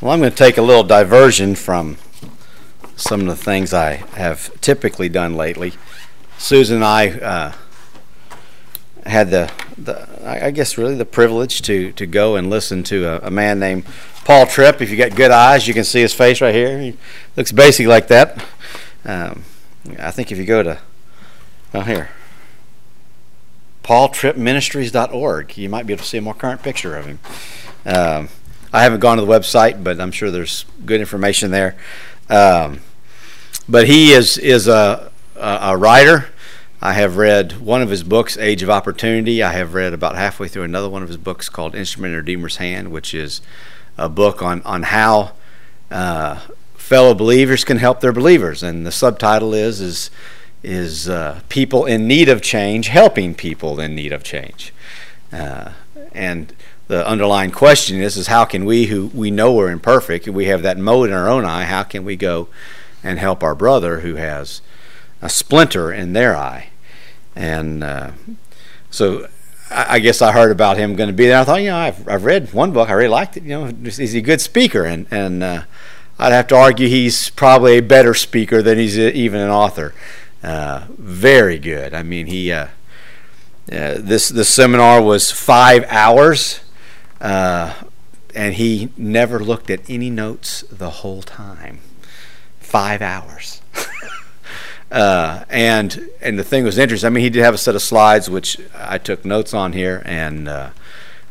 [0.00, 1.96] Well, I'm going to take a little diversion from
[2.96, 5.72] some of the things I have typically done lately.
[6.36, 7.52] Susan and I uh,
[9.06, 13.28] had the, the, I guess, really the privilege to, to go and listen to a,
[13.28, 13.84] a, man named
[14.24, 14.82] Paul Tripp.
[14.82, 16.80] If you got good eyes, you can see his face right here.
[16.80, 16.96] He
[17.36, 18.44] looks basically like that.
[19.04, 19.44] Um,
[19.98, 20.78] I think if you go to,
[21.72, 22.10] oh, here,
[23.84, 27.18] paultrippministries.org, you might be able to see a more current picture of him.
[27.86, 28.28] Um,
[28.74, 31.76] I haven't gone to the website, but I'm sure there's good information there.
[32.28, 32.80] Um,
[33.68, 36.26] but he is is a, a, writer.
[36.82, 39.44] I have read one of his books, Age of Opportunity.
[39.44, 42.56] I have read about halfway through another one of his books called Instrument in Redeemer's
[42.56, 43.42] Hand, which is
[43.96, 45.34] a book on on how
[45.92, 46.40] uh,
[46.74, 48.64] fellow believers can help their believers.
[48.64, 50.10] And the subtitle is is
[50.64, 54.74] is uh, people in need of change helping people in need of change.
[55.32, 55.74] Uh,
[56.12, 56.52] and
[56.88, 60.62] the underlying question is is how can we who we know we're imperfect we have
[60.62, 62.48] that mote in our own eye how can we go
[63.04, 64.62] and help our brother who has
[65.24, 66.68] a splinter in their eye?
[67.36, 68.12] And uh,
[68.90, 69.28] so
[69.70, 72.08] I, guess I heard about him going to be there I thought you know I've,
[72.08, 74.84] I've read one book I really liked it you know is he a good speaker
[74.84, 75.62] and and uh,
[76.18, 79.94] I'd have to argue he's probably a better speaker than he's even an author.
[80.42, 81.92] Uh, very good.
[81.92, 82.68] I mean he uh,
[83.72, 86.60] uh, this this seminar was five hours
[87.24, 87.72] uh,
[88.34, 91.78] and he never looked at any notes the whole time.
[92.60, 93.62] Five hours.
[94.92, 97.06] uh, and and the thing was interesting.
[97.06, 100.02] I mean, he did have a set of slides which I took notes on here,
[100.04, 100.70] and uh,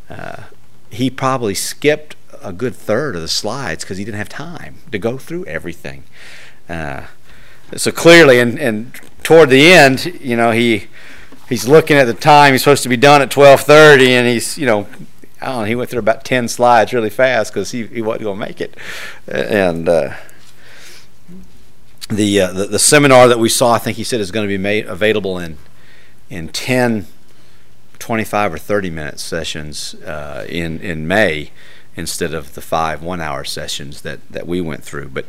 [0.09, 0.43] uh
[0.89, 4.97] he probably skipped a good third of the slides because he didn't have time to
[4.97, 6.03] go through everything.
[6.67, 7.05] Uh,
[7.75, 10.87] so clearly, and, and toward the end, you know, he
[11.49, 12.53] he's looking at the time.
[12.53, 14.87] He's supposed to be done at twelve thirty, and he's you know
[15.43, 18.23] I don't know, he went through about 10 slides really fast because he, he wasn't
[18.23, 18.75] going to make it.
[19.27, 20.15] And uh,
[22.09, 24.51] the, uh, the, the seminar that we saw, I think he said, is going to
[24.51, 25.57] be made available in,
[26.29, 27.07] in 10,
[27.99, 31.51] 25, or 30 minute sessions uh, in, in May
[31.95, 35.09] instead of the five one hour sessions that, that we went through.
[35.09, 35.25] But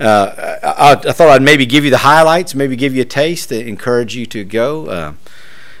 [0.00, 3.52] uh, I, I, thought I'd maybe give you the highlights, maybe give you a taste
[3.52, 4.86] encourage you to go.
[4.86, 5.12] Uh,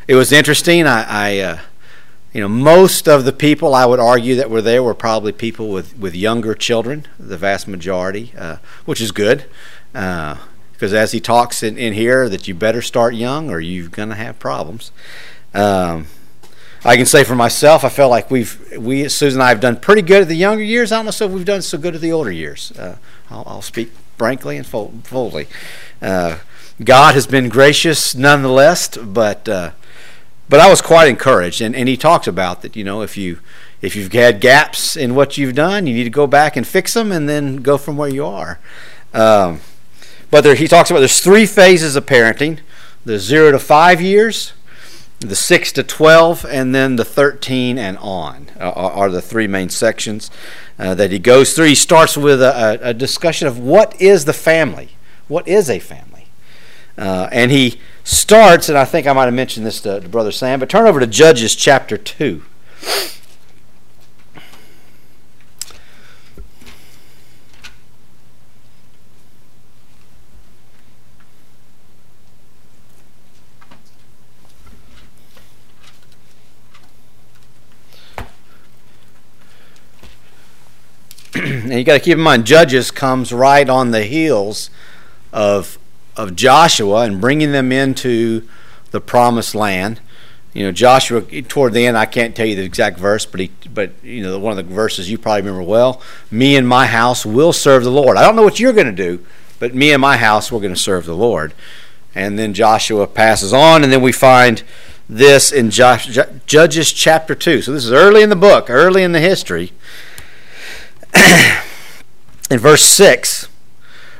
[0.06, 0.86] it was interesting.
[0.86, 1.58] I, I uh,
[2.38, 5.70] you know, most of the people I would argue that were there were probably people
[5.70, 9.46] with, with younger children, the vast majority, uh, which is good.
[9.90, 13.88] Because uh, as he talks in, in here, that you better start young or you're
[13.88, 14.92] going to have problems.
[15.52, 16.06] Um,
[16.84, 19.74] I can say for myself, I feel like we've we Susan and I have done
[19.74, 20.92] pretty good at the younger years.
[20.92, 22.70] I don't know so if we've done so good at the older years.
[22.78, 22.98] Uh,
[23.30, 25.48] I'll, I'll, speak frankly and fully.
[26.00, 26.38] Uh,
[26.84, 29.72] God has been gracious nonetheless, but uh,
[30.48, 32.74] but I was quite encouraged, and, and he talks about that.
[32.74, 33.40] You know, if you
[33.80, 36.94] if you've had gaps in what you've done, you need to go back and fix
[36.94, 38.58] them, and then go from where you are.
[39.12, 39.60] Um,
[40.30, 42.60] but there, he talks about there's three phases of parenting:
[43.04, 44.52] the zero to five years,
[45.20, 49.68] the six to twelve, and then the thirteen and on uh, are the three main
[49.68, 50.30] sections
[50.78, 51.66] uh, that he goes through.
[51.66, 54.90] He starts with a, a, discussion of what is the family,
[55.26, 56.26] what is a family,
[56.96, 60.32] uh, and he starts, and I think I might have mentioned this to, to Brother
[60.32, 62.42] Sam, but turn over to Judges chapter 2.
[81.34, 84.70] and you got to keep in mind, Judges comes right on the heels
[85.30, 85.77] of
[86.18, 88.46] of Joshua and bringing them into
[88.90, 90.00] the promised land.
[90.52, 93.50] You know, Joshua toward the end, I can't tell you the exact verse, but he,
[93.72, 96.02] but you know, one of the verses you probably remember well.
[96.30, 98.16] Me and my house will serve the Lord.
[98.16, 99.24] I don't know what you're going to do,
[99.60, 101.54] but me and my house we're going to serve the Lord.
[102.14, 104.64] And then Joshua passes on, and then we find
[105.08, 107.62] this in Judges chapter two.
[107.62, 109.72] So this is early in the book, early in the history.
[112.50, 113.48] in verse six.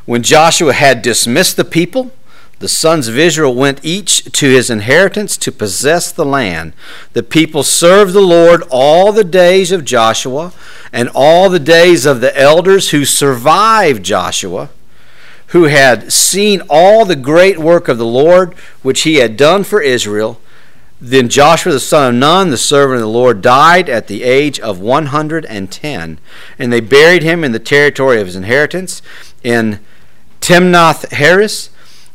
[0.08, 2.12] When Joshua had dismissed the people,
[2.60, 6.72] the sons of Israel went each to his inheritance to possess the land.
[7.12, 10.54] The people served the Lord all the days of Joshua
[10.94, 14.70] and all the days of the elders who survived Joshua,
[15.48, 19.82] who had seen all the great work of the Lord which he had done for
[19.82, 20.40] Israel.
[21.02, 24.58] Then Joshua the son of Nun, the servant of the Lord, died at the age
[24.58, 26.18] of 110,
[26.58, 29.02] and they buried him in the territory of his inheritance
[29.44, 29.80] in
[30.48, 31.68] Timnath Heres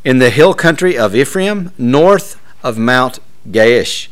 [0.03, 3.19] in the hill country of Ephraim, north of Mount
[3.51, 4.07] Gaash.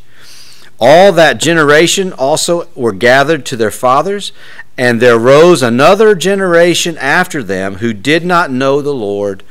[0.79, 4.31] All that generation also were gathered to their fathers,
[4.77, 9.41] and there rose another generation after them who did not know the Lord,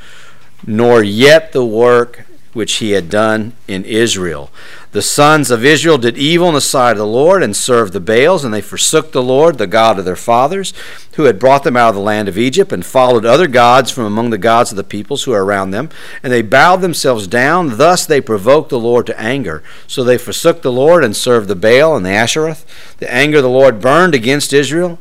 [0.64, 4.52] nor yet the work which he had done in Israel.
[4.92, 8.00] The sons of Israel did evil in the sight of the Lord and served the
[8.00, 10.72] Baals, and they forsook the Lord, the God of their fathers,
[11.14, 14.04] who had brought them out of the land of Egypt, and followed other gods from
[14.04, 15.90] among the gods of the peoples who are around them.
[16.25, 17.76] And they bowed themselves down.
[17.76, 19.62] Thus they provoked the Lord to anger.
[19.87, 22.64] So they forsook the Lord and served the Baal and the Ashereth.
[22.98, 24.98] The anger of the Lord burned against Israel.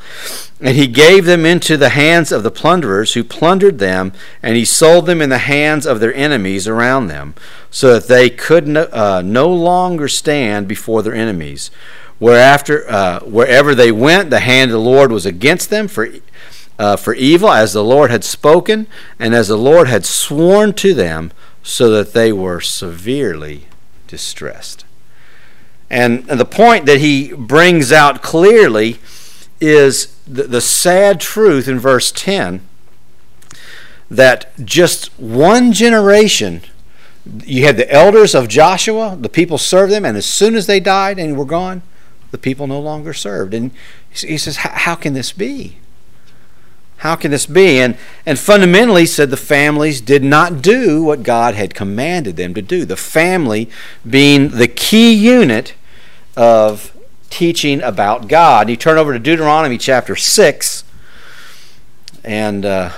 [0.62, 4.12] And he gave them into the hands of the plunderers who plundered them,
[4.44, 7.33] and he sold them in the hands of their enemies around them,
[7.71, 11.71] so that they could no, uh, no longer stand before their enemies.
[12.19, 16.09] Whereafter, uh, wherever they went, the hand of the Lord was against them for,
[16.77, 18.87] uh, for evil, as the Lord had spoken,
[19.17, 21.31] and as the Lord had sworn to them,
[21.63, 23.67] so that they were severely
[24.07, 24.85] distressed.
[25.89, 28.99] And, and the point that he brings out clearly
[29.61, 32.61] is the, the sad truth in verse 10
[34.09, 36.61] that just one generation
[37.45, 40.79] you had the elders of Joshua, the people served them, and as soon as they
[40.79, 41.81] died and were gone,
[42.31, 43.53] the people no longer served.
[43.53, 43.71] And
[44.11, 45.77] he says, How can this be?
[46.97, 47.79] How can this be?
[47.79, 52.61] And, and fundamentally, said the families did not do what God had commanded them to
[52.61, 52.83] do.
[52.83, 53.69] The family
[54.07, 55.75] being the key unit
[56.35, 56.95] of
[57.29, 58.69] teaching about God.
[58.69, 60.83] You turn over to Deuteronomy chapter 6,
[62.23, 62.91] and uh,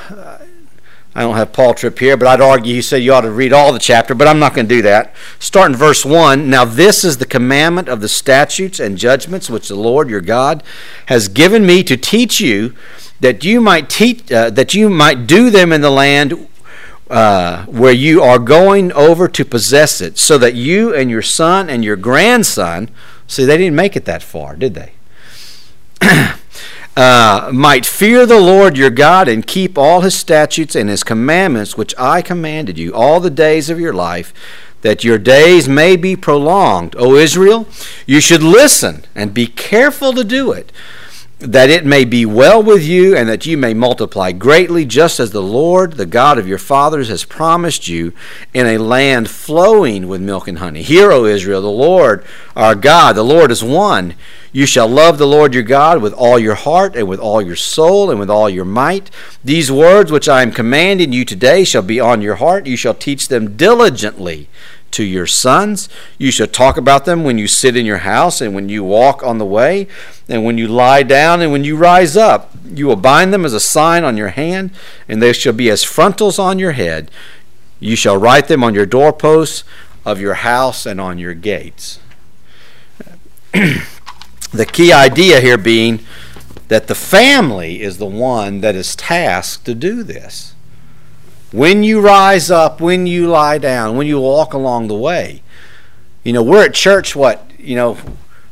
[1.13, 3.51] I don't have Paul Tripp here, but I'd argue he said you ought to read
[3.51, 5.13] all the chapter, but I'm not going to do that.
[5.39, 6.49] Start in verse 1.
[6.49, 10.63] Now, this is the commandment of the statutes and judgments which the Lord your God
[11.07, 12.73] has given me to teach you,
[13.19, 16.47] that you might teach, uh, that you might do them in the land
[17.09, 21.69] uh, where you are going over to possess it, so that you and your son
[21.69, 22.89] and your grandson
[23.31, 24.91] See, they didn't make it that far, did they?
[26.95, 31.77] uh, might fear the Lord your God and keep all his statutes and his commandments,
[31.77, 34.33] which I commanded you all the days of your life,
[34.81, 36.95] that your days may be prolonged.
[36.97, 37.67] O Israel,
[38.05, 40.71] you should listen and be careful to do it
[41.41, 45.31] that it may be well with you and that you may multiply greatly, just as
[45.31, 48.13] the Lord, the God of your fathers, has promised you
[48.53, 50.83] in a land flowing with milk and honey.
[50.83, 52.23] Hear, O Israel, the Lord
[52.55, 54.15] our God, the Lord is one.
[54.53, 57.55] You shall love the Lord your God with all your heart and with all your
[57.55, 59.09] soul and with all your might.
[59.43, 62.65] These words which I am commanding you today shall be on your heart.
[62.67, 64.49] You shall teach them diligently
[64.91, 65.89] to your sons.
[66.17, 69.23] You shall talk about them when you sit in your house and when you walk
[69.23, 69.88] on the way
[70.29, 72.51] and when you lie down and when you rise up.
[72.65, 74.71] You will bind them as a sign on your hand,
[75.07, 77.11] and they shall be as frontals on your head.
[77.79, 79.63] You shall write them on your doorposts
[80.05, 81.99] of your house and on your gates.
[83.51, 85.99] the key idea here being
[86.69, 90.50] that the family is the one that is tasked to do this
[91.51, 95.44] when you rise up, when you lie down, when you walk along the way.
[96.24, 97.98] You know, we're at church, what, you know,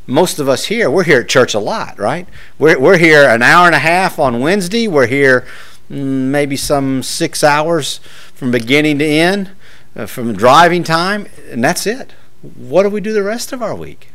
[0.06, 2.28] most of us here, we're here at church a lot, right?
[2.58, 4.88] We're, we're here an hour and a half on Wednesday.
[4.88, 5.46] We're here
[5.90, 7.98] mm, maybe some six hours
[8.34, 9.50] from beginning to end,
[9.94, 12.12] uh, from driving time, and that's it.
[12.42, 14.08] What do we do the rest of our week?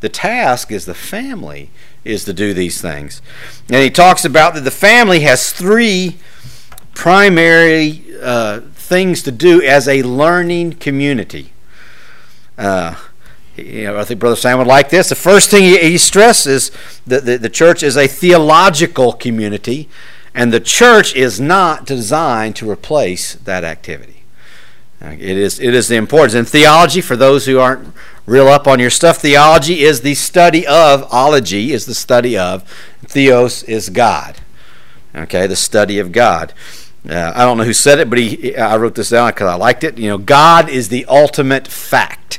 [0.00, 1.70] The task is the family
[2.04, 3.20] is to do these things.
[3.68, 6.18] And he talks about that the family has three
[6.94, 11.52] primary uh, things to do as a learning community.
[12.58, 12.94] Uh,
[13.56, 15.08] you know, I think Brother Sam would like this.
[15.08, 16.70] The first thing he, he stresses
[17.06, 19.88] that the, the church is a theological community,
[20.34, 24.22] and the church is not designed to replace that activity.
[25.02, 26.34] Uh, it is, it is the importance.
[26.34, 27.94] In theology, for those who aren't
[28.26, 32.62] real up on your stuff, theology is the study of, ology is the study of,
[33.06, 34.36] theos is God.
[35.14, 36.52] Okay, the study of God.
[37.08, 39.54] Uh, I don't know who said it, but he, I wrote this down because I
[39.54, 39.98] liked it.
[39.98, 42.38] You know, God is the ultimate fact.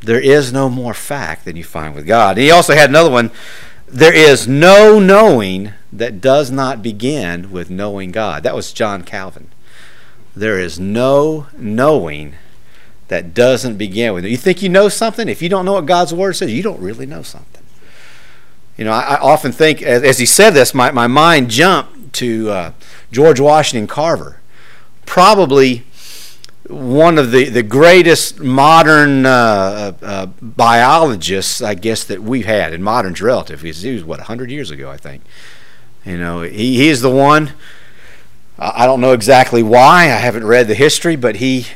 [0.00, 2.36] There is no more fact than you find with God.
[2.36, 3.30] he also had another one.
[3.86, 8.42] There is no knowing that does not begin with knowing God.
[8.42, 9.50] That was John Calvin.
[10.34, 12.34] There is no knowing
[13.08, 14.30] that doesn't begin with it.
[14.30, 15.28] You think you know something?
[15.28, 17.62] If you don't know what God's Word says, you don't really know something.
[18.76, 22.12] You know, I, I often think, as, as, he said this, my, my mind jumped
[22.14, 22.72] to uh,
[23.12, 24.40] George Washington Carver,
[25.06, 25.84] probably
[26.68, 32.82] one of the, the greatest modern uh, uh, biologists, I guess, that we've had, in
[32.82, 33.60] modern's relative.
[33.60, 35.22] He was, what, 100 years ago, I think.
[36.04, 37.52] You know, he, he is the one.
[38.58, 40.04] I don't know exactly why.
[40.04, 41.66] I haven't read the history, but he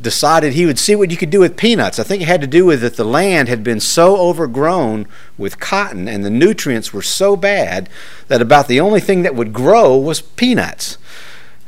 [0.00, 1.98] decided he would see what you could do with peanuts.
[1.98, 5.58] I think it had to do with that the land had been so overgrown with
[5.58, 7.88] cotton and the nutrients were so bad
[8.28, 10.98] that about the only thing that would grow was peanuts.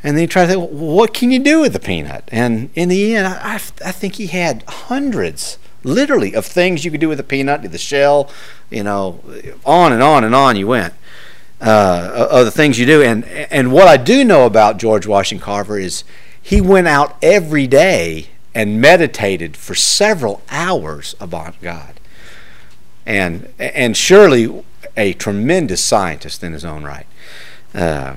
[0.02, 2.24] And then he tried to think, well, what can you do with the peanut?
[2.28, 7.00] And in the end, I, I think he had hundreds, literally, of things you could
[7.00, 8.30] do with a peanut, the shell,
[8.70, 9.20] you know,
[9.66, 10.94] on and on and on you went.
[11.60, 13.02] Uh, of the things you do.
[13.02, 16.04] And, and what I do know about George Washington Carver is
[16.42, 22.00] he went out every day and meditated for several hours about God.
[23.06, 24.64] And, and surely
[24.96, 27.06] a tremendous scientist in his own right.
[27.74, 28.16] Uh,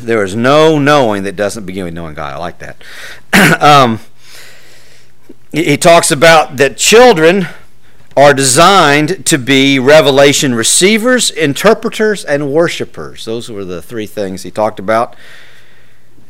[0.00, 2.34] there is no knowing that doesn't begin with knowing God.
[2.34, 2.82] I like that.
[3.60, 4.00] um,
[5.52, 7.48] he talks about that children
[8.16, 13.24] are designed to be revelation receivers, interpreters, and worshipers.
[13.24, 15.16] Those were the three things he talked about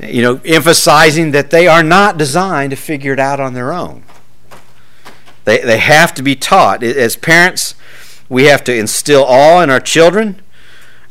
[0.02, 4.04] you know, emphasizing that they are not designed to figure it out on their own.
[5.44, 6.82] They, they have to be taught.
[6.82, 7.74] As parents,
[8.28, 10.40] we have to instill awe in our children,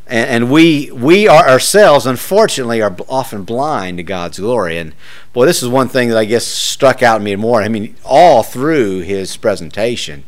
[0.06, 4.78] and, and we, we are ourselves, unfortunately, are often blind to God's glory.
[4.78, 4.94] And
[5.32, 7.62] boy, this is one thing that I guess stuck out to me more.
[7.62, 10.24] I mean, all through his presentation,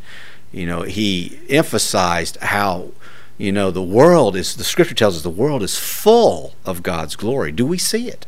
[0.52, 2.90] you know, he emphasized how
[3.38, 7.16] you know the world is the scripture tells us the world is full of God's
[7.16, 7.50] glory.
[7.50, 8.26] Do we see it?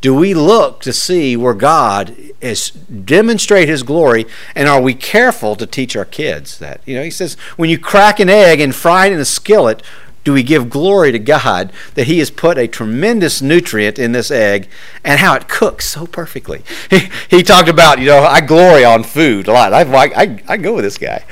[0.00, 5.56] Do we look to see where God is demonstrate his glory and are we careful
[5.56, 8.74] to teach our kids that you know he says when you crack an egg and
[8.74, 9.82] fry it in a skillet
[10.28, 14.30] do we give glory to God that He has put a tremendous nutrient in this
[14.30, 14.68] egg
[15.02, 16.62] and how it cooks so perfectly?
[16.90, 19.72] He, he talked about, you know, I glory on food a lot.
[19.72, 21.24] I, I, I go with this guy.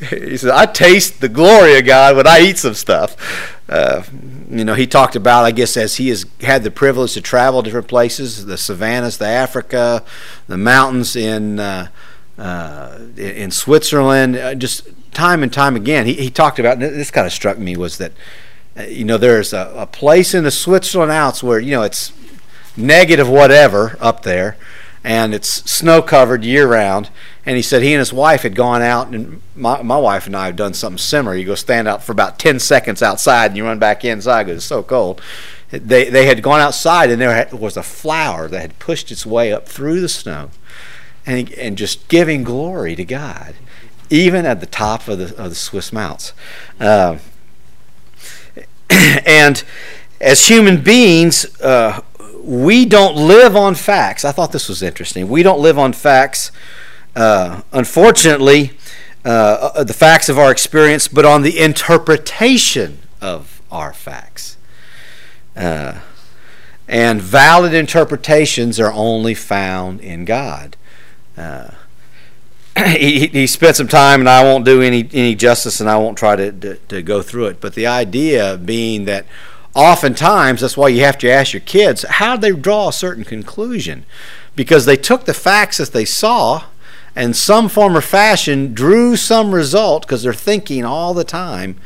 [0.10, 3.57] he said, I taste the glory of God when I eat some stuff.
[3.68, 4.02] Uh,
[4.50, 7.60] you know, he talked about, I guess, as he has had the privilege to travel
[7.60, 10.02] different places, the savannas, the Africa,
[10.46, 11.88] the mountains in uh,
[12.38, 16.06] uh, in Switzerland, uh, just time and time again.
[16.06, 18.12] He, he talked about, this kind of struck me, was that,
[18.78, 22.12] uh, you know, there's a, a place in the Switzerland Alps where, you know, it's
[22.76, 24.56] negative whatever up there,
[25.02, 27.10] and it's snow covered year round.
[27.48, 30.36] And he said he and his wife had gone out, and my, my wife and
[30.36, 31.34] I have done something similar.
[31.34, 34.58] You go stand out for about 10 seconds outside, and you run back inside because
[34.58, 35.22] it's so cold.
[35.70, 39.50] They, they had gone outside, and there was a flower that had pushed its way
[39.50, 40.50] up through the snow
[41.24, 43.54] and, and just giving glory to God,
[44.10, 46.34] even at the top of the, of the Swiss mountains.
[46.78, 47.16] Uh,
[48.90, 49.64] and
[50.20, 52.02] as human beings, uh,
[52.42, 54.26] we don't live on facts.
[54.26, 55.30] I thought this was interesting.
[55.30, 56.52] We don't live on facts,
[57.18, 58.70] uh, unfortunately,
[59.24, 64.56] uh, uh, the facts of our experience, but on the interpretation of our facts.
[65.56, 65.98] Uh,
[66.86, 70.76] and valid interpretations are only found in God.
[71.36, 71.72] Uh,
[72.86, 76.16] he, he spent some time, and I won't do any, any justice, and I won't
[76.16, 77.60] try to, to, to go through it.
[77.60, 79.26] But the idea being that
[79.74, 83.24] oftentimes that's why you have to ask your kids how did they draw a certain
[83.24, 84.06] conclusion
[84.56, 86.64] because they took the facts that they saw
[87.14, 91.76] and some form or fashion drew some result because they're thinking all the time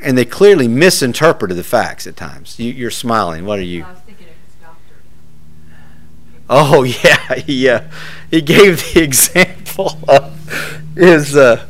[0.00, 3.84] and they clearly misinterpreted the facts at times you, are smiling what are you
[6.48, 7.90] oh yeah yeah
[8.30, 10.32] he gave the example of
[10.96, 11.66] his uh,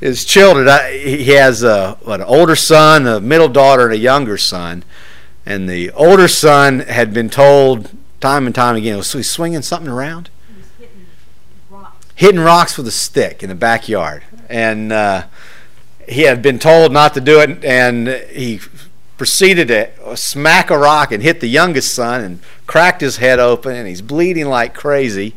[0.00, 0.68] his children.
[0.68, 4.82] I, he has a, what, an older son, a middle daughter, and a younger son.
[5.44, 9.90] And the older son had been told time and time again, was he swinging something
[9.90, 10.30] around?
[12.20, 12.76] Hitting rocks.
[12.76, 14.24] with a stick in the backyard.
[14.50, 15.24] And uh,
[16.06, 18.60] he had been told not to do it, and he
[19.16, 23.74] proceeded to smack a rock and hit the youngest son and cracked his head open,
[23.74, 25.34] and he's bleeding like crazy.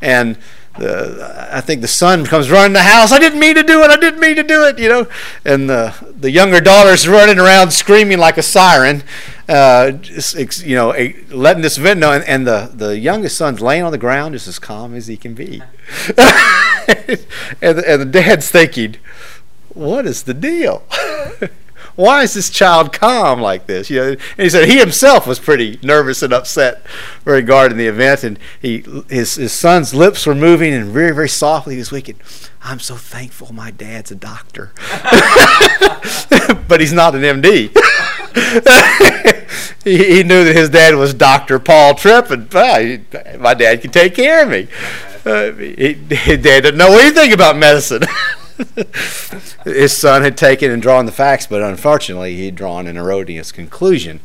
[0.00, 0.36] And
[0.76, 3.12] the, I think the son comes running the house.
[3.12, 3.90] I didn't mean to do it.
[3.90, 4.80] I didn't mean to do it.
[4.80, 5.06] You know,
[5.44, 9.04] and the the younger daughter's running around screaming like a siren,
[9.48, 9.92] uh,
[10.64, 10.94] you know,
[11.30, 12.12] letting this vent know.
[12.12, 15.16] And, and, the the youngest son's laying on the ground, just as calm as he
[15.16, 15.62] can be.
[16.18, 18.96] and, and the dad's thinking,
[19.74, 20.82] "What is the deal?"
[21.96, 23.90] why is this child calm like this?
[23.90, 26.84] You know, and he said he himself was pretty nervous and upset
[27.24, 31.74] regarding the event, and he his his son's lips were moving and very very softly
[31.74, 32.20] he was speaking.
[32.62, 34.72] I'm so thankful my dad's a doctor,
[36.68, 37.74] but he's not an MD.
[39.84, 42.52] he, he, knew that his dad was Doctor Paul Tripp, and
[43.40, 44.68] my dad can take care of me.
[45.24, 48.02] Uh, he, dad didn't know anything about medicine.
[49.64, 54.20] his son had taken and drawn the facts, but unfortunately, he'd drawn an erroneous conclusion.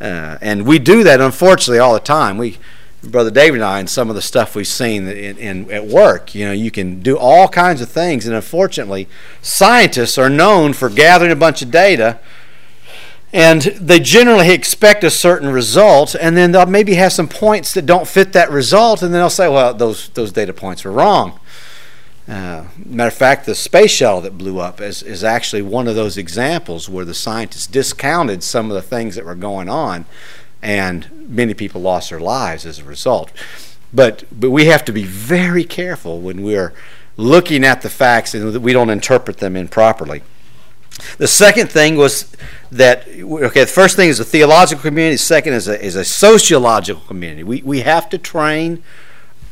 [0.00, 2.38] Uh, and we do that, unfortunately, all the time.
[2.38, 2.58] We
[3.02, 6.34] Brother David and I and some of the stuff we've seen in, in, at work.
[6.34, 9.08] You know, you can do all kinds of things, and unfortunately,
[9.40, 12.18] scientists are known for gathering a bunch of data,
[13.32, 17.86] and they generally expect a certain result, and then they'll maybe have some points that
[17.86, 21.38] don't fit that result, and then they'll say, "Well, those those data points are wrong."
[22.28, 25.96] Uh, matter of fact, the space shuttle that blew up is, is actually one of
[25.96, 30.04] those examples where the scientists discounted some of the things that were going on
[30.62, 33.32] and many people lost their lives as a result.
[33.92, 36.72] But but we have to be very careful when we're
[37.16, 40.22] looking at the facts and we don't interpret them improperly.
[41.18, 42.30] The second thing was
[42.72, 45.14] that okay, the first thing is a theological community.
[45.14, 47.42] The second is a is a sociological community.
[47.42, 48.82] We we have to train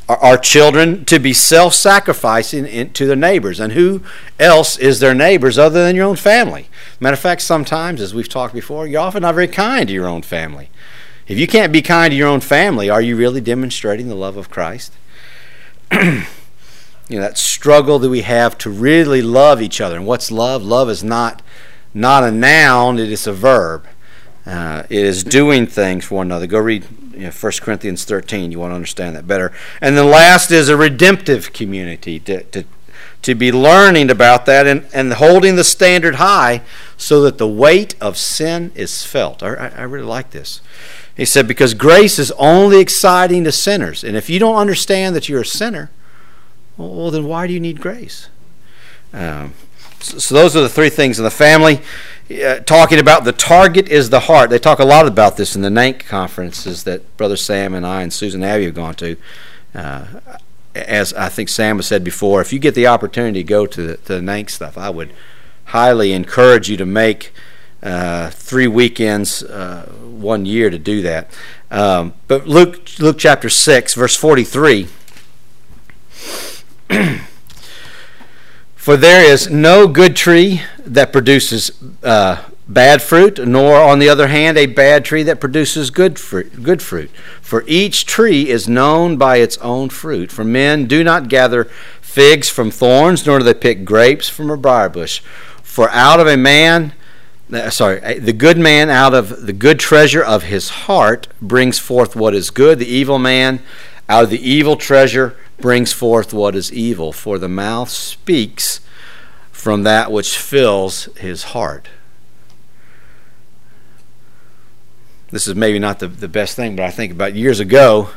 [0.08, 4.02] our, our children to be self-sacrificing to their neighbors, and who
[4.38, 6.68] else is their neighbors other than your own family?
[7.00, 10.08] Matter of fact, sometimes, as we've talked before, you're often not very kind to your
[10.08, 10.70] own family.
[11.26, 14.36] If you can't be kind to your own family, are you really demonstrating the love
[14.36, 14.94] of Christ?
[17.08, 19.96] you know, that struggle that we have to really love each other.
[19.96, 20.62] And what's love?
[20.62, 21.42] Love is not
[21.94, 23.86] not a noun, it is a verb.
[24.46, 26.46] Uh, it is doing things for one another.
[26.46, 28.52] Go read you know, 1 Corinthians 13.
[28.52, 29.52] You want to understand that better.
[29.80, 32.64] And the last is a redemptive community to, to,
[33.22, 36.62] to be learning about that and, and holding the standard high
[36.96, 39.42] so that the weight of sin is felt.
[39.42, 40.60] I, I really like this.
[41.16, 44.04] He said, because grace is only exciting to sinners.
[44.04, 45.90] And if you don't understand that you're a sinner,
[46.78, 48.28] well, then why do you need grace?
[49.12, 49.54] Um,
[50.00, 51.80] so, so, those are the three things in the family.
[52.30, 54.50] Uh, talking about the target is the heart.
[54.50, 58.02] They talk a lot about this in the NANC conferences that Brother Sam and I
[58.02, 59.16] and Susan Abbey have gone to.
[59.74, 60.06] Uh,
[60.74, 63.82] as I think Sam has said before, if you get the opportunity to go to
[63.82, 65.12] the, the NANC stuff, I would
[65.66, 67.32] highly encourage you to make
[67.82, 71.30] uh, three weekends, uh, one year to do that.
[71.70, 74.88] Um, but Luke, Luke chapter 6, verse 43.
[78.76, 81.70] For there is no good tree that produces
[82.02, 86.62] uh, bad fruit, nor, on the other hand, a bad tree that produces good fruit,
[86.62, 87.10] good fruit.
[87.42, 90.32] For each tree is known by its own fruit.
[90.32, 91.64] For men do not gather
[92.00, 95.20] figs from thorns, nor do they pick grapes from a briar bush.
[95.62, 96.94] For out of a man
[97.52, 102.14] uh, sorry, the good man out of the good treasure of his heart brings forth
[102.14, 102.78] what is good.
[102.78, 103.60] The evil man
[104.08, 107.12] out of the evil treasure brings forth what is evil.
[107.12, 108.80] For the mouth speaks
[109.50, 111.88] from that which fills his heart.
[115.30, 118.10] This is maybe not the, the best thing, but I think about years ago,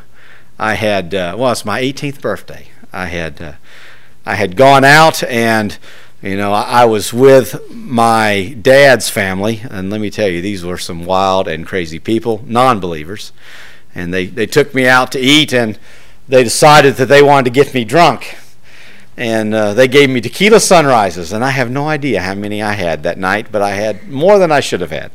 [0.57, 2.67] I had, uh, well, it's my 18th birthday.
[2.93, 3.53] I had, uh,
[4.25, 5.77] I had gone out and
[6.21, 10.77] you know, I, was with my dad's family, and let me tell you, these were
[10.77, 13.31] some wild and crazy people, non believers.
[13.95, 15.79] And they, they took me out to eat, and
[16.31, 18.37] they decided that they wanted to get me drunk.
[19.17, 22.71] And uh, they gave me tequila sunrises, and I have no idea how many I
[22.71, 25.11] had that night, but I had more than I should have had.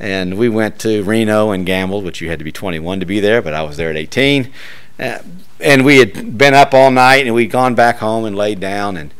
[0.00, 3.20] And we went to Reno and gambled, which you had to be 21 to be
[3.20, 4.50] there, but I was there at 18.
[4.98, 5.18] Uh,
[5.60, 8.96] and we had been up all night, and we'd gone back home and laid down,
[8.96, 9.12] and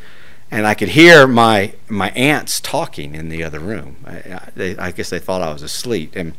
[0.50, 3.96] and I could hear my my aunts talking in the other room.
[4.06, 6.32] I, they, I, guess they thought I was asleep, and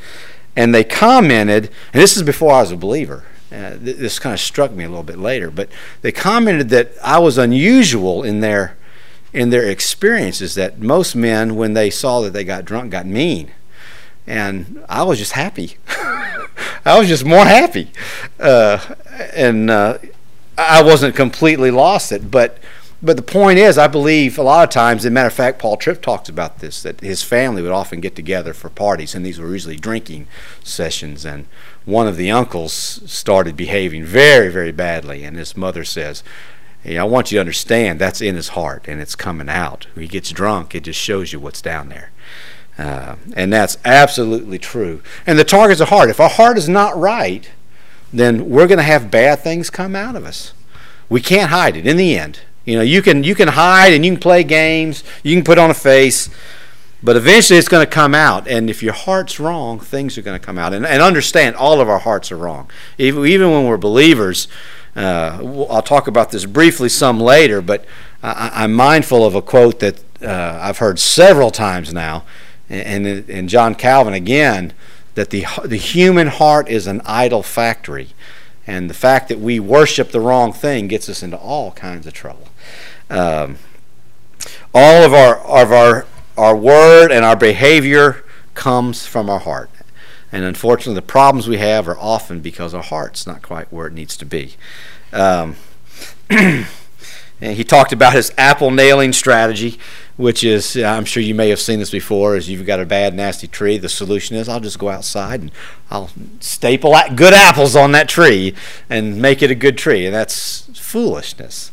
[0.56, 1.70] and they commented.
[1.94, 3.24] And this is before I was a believer.
[3.52, 5.70] Uh, th- this kind of struck me a little bit later, but
[6.02, 8.78] they commented that I was unusual in their
[9.34, 10.56] in their experiences.
[10.56, 13.52] That most men, when they saw that they got drunk, got mean,
[14.28, 15.78] and I was just happy.
[16.86, 17.92] I was just more happy,
[18.40, 18.80] uh,
[19.34, 19.98] and uh,
[20.58, 22.60] I wasn't completely lost it, but
[23.02, 25.60] but the point is, I believe a lot of times, as a matter of fact,
[25.60, 29.26] Paul Tripp talks about this, that his family would often get together for parties, and
[29.26, 30.28] these were usually drinking
[30.64, 31.26] sessions.
[31.26, 31.46] And
[31.86, 36.24] one of the uncles started behaving very, very badly, and his mother says,
[36.84, 39.88] hey, I want you to understand that's in his heart, and it's coming out.
[39.94, 42.12] When he gets drunk, it just shows you what's down there.
[42.78, 45.02] Uh, and that's absolutely true.
[45.28, 46.10] And the target's a heart.
[46.10, 47.50] If our heart is not right,
[48.12, 50.54] then we're going to have bad things come out of us.
[51.10, 52.40] We can't hide it in the end.
[52.66, 55.58] You know, you can you can hide and you can play games, you can put
[55.58, 56.30] on a face,
[57.02, 58.48] but eventually it's going to come out.
[58.48, 60.74] And if your heart's wrong, things are going to come out.
[60.74, 62.70] And, and understand, all of our hearts are wrong.
[62.98, 64.48] Even, even when we're believers,
[64.96, 67.86] uh, I'll talk about this briefly some later, but
[68.22, 72.26] I, am mindful of a quote that uh, I've heard several times now,
[72.70, 74.74] and in John Calvin again,
[75.16, 78.10] that the, the human heart is an idol factory.
[78.68, 82.14] And the fact that we worship the wrong thing gets us into all kinds of
[82.14, 82.49] trouble.
[83.10, 83.58] Um,
[84.74, 86.06] all of our of our
[86.38, 89.70] our word and our behavior comes from our heart.
[90.32, 93.94] And unfortunately, the problems we have are often because our heart's not quite where it
[93.94, 94.56] needs to be.
[95.12, 95.56] Um,
[96.30, 96.68] and
[97.42, 99.80] he talked about his apple nailing strategy,
[100.18, 103.16] which is, I'm sure you may have seen this before, is you've got a bad,
[103.16, 103.78] nasty tree.
[103.78, 105.52] The solution is I'll just go outside and
[105.90, 108.54] I'll staple good apples on that tree
[108.90, 110.06] and make it a good tree.
[110.06, 111.72] And that's foolishness.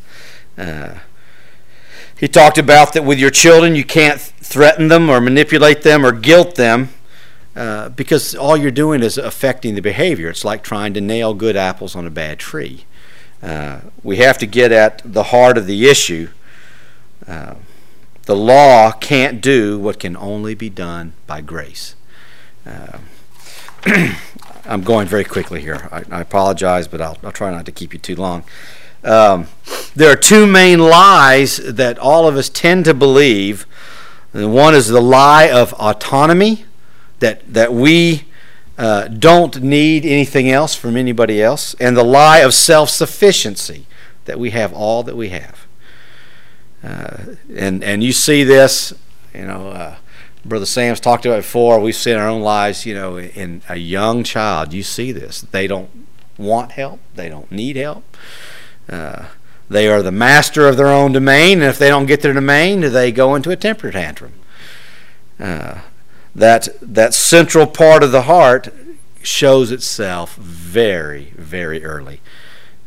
[0.57, 1.01] Uh,
[2.19, 6.13] he talked about that with your children, you can't threaten them or manipulate them or
[6.13, 6.91] guilt them
[7.55, 10.29] uh, because all you're doing is affecting the behavior.
[10.29, 12.85] It's like trying to nail good apples on a bad tree.
[13.43, 16.29] Uh, we have to get at the heart of the issue.
[17.27, 17.55] Uh,
[18.25, 21.95] the law can't do what can only be done by grace.
[22.67, 22.99] Uh,
[24.65, 25.89] I'm going very quickly here.
[25.93, 28.43] I, I apologize, but I'll, I'll, try not to keep you too long.
[29.07, 29.47] Um,
[29.95, 33.65] there are two main lies that all of us tend to believe.
[34.33, 36.65] one is the lie of autonomy,
[37.21, 38.25] that, that we
[38.77, 43.87] uh, don't need anything else from anybody else, and the lie of self sufficiency,
[44.25, 45.67] that we have all that we have.
[46.83, 48.93] Uh, and, and you see this,
[49.33, 49.97] you know, uh,
[50.45, 51.81] Brother Sam's talked about it before.
[51.81, 54.73] We've seen our own lives, you know, in a young child.
[54.73, 55.41] You see this.
[55.41, 55.91] They don't
[56.39, 58.05] want help, they don't need help.
[58.89, 59.27] Uh,
[59.69, 62.81] they are the master of their own domain, and if they don't get their domain,
[62.81, 64.33] they go into a temper tantrum.
[65.41, 65.81] Uh,
[66.35, 68.69] that that central part of the heart
[69.23, 72.21] shows itself very, very early.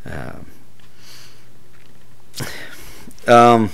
[0.06, 0.46] Um,
[3.28, 3.70] um,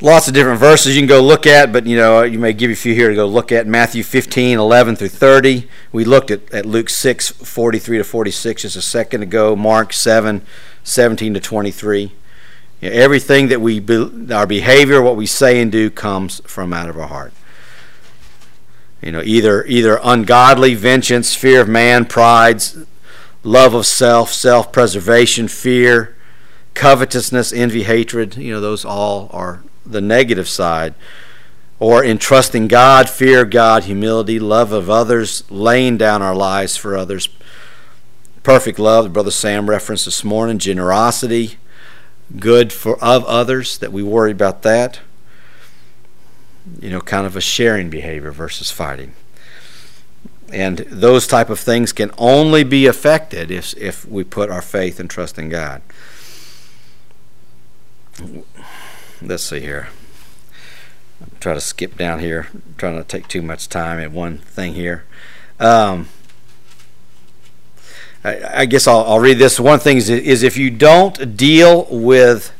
[0.00, 2.70] lots of different verses you can go look at, but you know you may give
[2.70, 3.66] you a few here to go look at.
[3.66, 5.68] Matthew 15, 11 through 30.
[5.92, 9.56] We looked at, at Luke 6, 43 to 46 just a second ago.
[9.56, 10.46] Mark 7,
[10.86, 12.12] 17 to 23.
[12.80, 13.80] You know, everything that we,
[14.32, 17.32] our behavior, what we say and do, comes from out of our heart.
[19.02, 22.62] You know, either either ungodly vengeance, fear of man, pride,
[23.42, 26.16] love of self, self-preservation, fear,
[26.74, 28.36] covetousness, envy, hatred.
[28.36, 30.94] You know, those all are the negative side.
[31.78, 36.76] Or in trusting God, fear of God, humility, love of others, laying down our lives
[36.76, 37.28] for others.
[38.46, 41.56] Perfect love, Brother Sam referenced this morning, generosity,
[42.38, 45.00] good for of others, that we worry about that
[46.80, 49.14] you know, kind of a sharing behavior versus fighting.
[50.52, 55.00] And those type of things can only be affected if, if we put our faith
[55.00, 55.82] and trust in God.
[59.20, 59.88] Let's see here.
[61.20, 64.38] I'm trying to skip down here, I'm trying to take too much time at one
[64.38, 65.04] thing here.
[65.58, 66.10] Um,
[68.26, 69.60] I, I, guess I'll, I'll read this.
[69.60, 72.52] One thing is, is if you don't deal with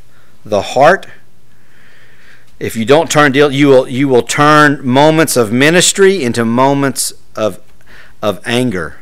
[0.45, 1.07] the heart,
[2.57, 7.11] if you don't turn deal, you will you will turn moments of ministry into moments
[7.35, 7.59] of
[8.21, 8.95] of anger.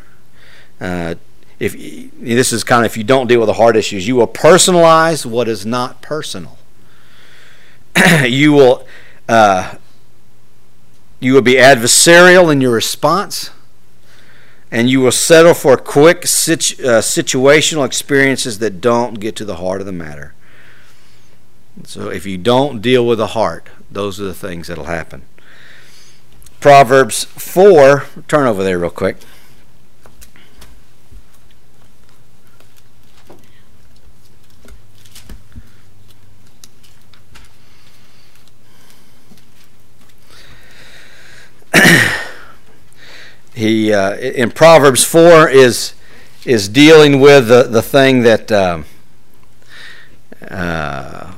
[0.82, 1.16] Uh,
[1.60, 1.74] if
[2.20, 5.26] this is kind of if you don't deal with the heart issues, you will personalize
[5.26, 6.58] what is not personal.
[8.26, 8.88] you will
[9.30, 9.76] uh,
[11.20, 13.52] you will be adversarial in your response,
[14.76, 19.56] and you will settle for quick situ- uh, situational experiences that don't get to the
[19.56, 20.34] heart of the matter.
[21.86, 25.22] So if you don't deal with the heart, those are the things that'll happen.
[26.60, 29.16] Proverbs 4, turn over there real quick.
[43.56, 45.94] he uh, in Proverbs 4 is
[46.46, 48.86] is dealing with the, the thing that um,
[50.48, 51.34] uh,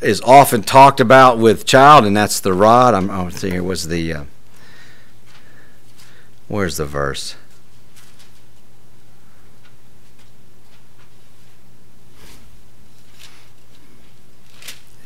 [0.00, 2.94] is often talked about with child, and that's the rod.
[2.94, 4.24] I'm, I'm see here was the uh,
[6.48, 7.34] where's the verse?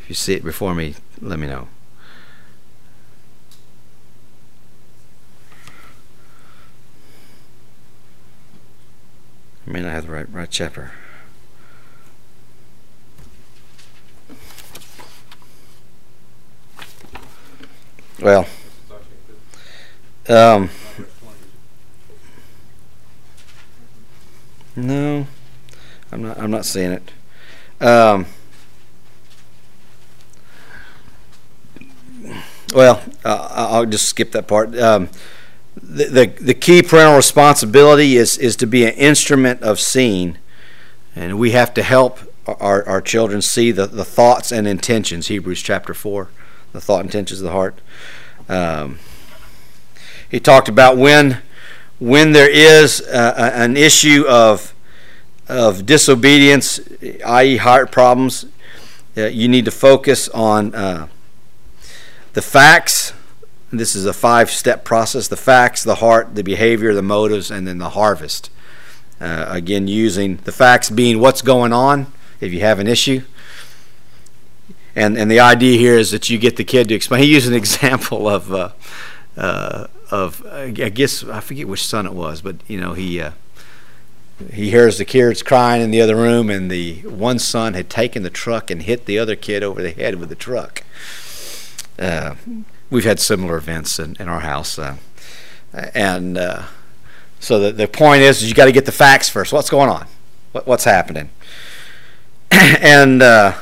[0.01, 1.69] If you see it before me, let me know.
[9.69, 10.91] I may not have the right right chapter.
[18.19, 18.47] Well,
[20.27, 20.71] um,
[24.75, 25.27] no,
[26.11, 26.39] I'm not.
[26.39, 27.11] I'm not seeing it.
[27.79, 28.25] Um,
[32.73, 34.75] well, uh, I'll just skip that part.
[34.79, 35.09] Um,
[35.89, 40.37] the, the key parental responsibility is is to be an instrument of seeing,
[41.15, 45.27] and we have to help our, our children see the, the thoughts and intentions.
[45.27, 46.29] Hebrews chapter four,
[46.73, 47.79] the thought intentions of the heart.
[48.47, 48.99] Um,
[50.29, 51.41] he talked about when
[51.99, 54.73] when there is an issue of
[55.47, 56.79] of disobedience,
[57.25, 58.45] i.e., heart problems,
[59.17, 61.07] uh, you need to focus on uh,
[62.33, 63.13] the facts.
[63.71, 67.67] This is a five step process the facts, the heart, the behavior, the motives, and
[67.67, 68.49] then the harvest.
[69.21, 72.07] Uh, again, using the facts being what's going on
[72.39, 73.21] if you have an issue.
[74.95, 77.23] And, and the idea here is that you get the kid to explain.
[77.23, 78.71] He used an example of, uh,
[79.37, 83.21] uh, of I guess, I forget which son it was, but, you know, he
[84.53, 88.23] he hears the kids crying in the other room, and the one son had taken
[88.23, 90.83] the truck and hit the other kid over the head with the truck.
[91.97, 92.35] Uh,
[92.89, 94.97] we've had similar events in, in our house, uh,
[95.93, 96.63] and uh,
[97.39, 99.53] so the, the point is, is you got to get the facts first.
[99.53, 100.07] What's going on?
[100.51, 101.29] What, what's happening?
[102.51, 103.53] and uh,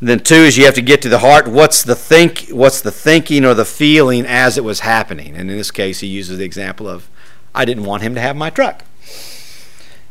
[0.00, 1.48] then two is you have to get to the heart.
[1.48, 2.48] What's the think?
[2.50, 5.36] What's the thinking or the feeling as it was happening?
[5.36, 7.08] And in this case, he uses the example of,
[7.54, 8.84] "I didn't want him to have my truck."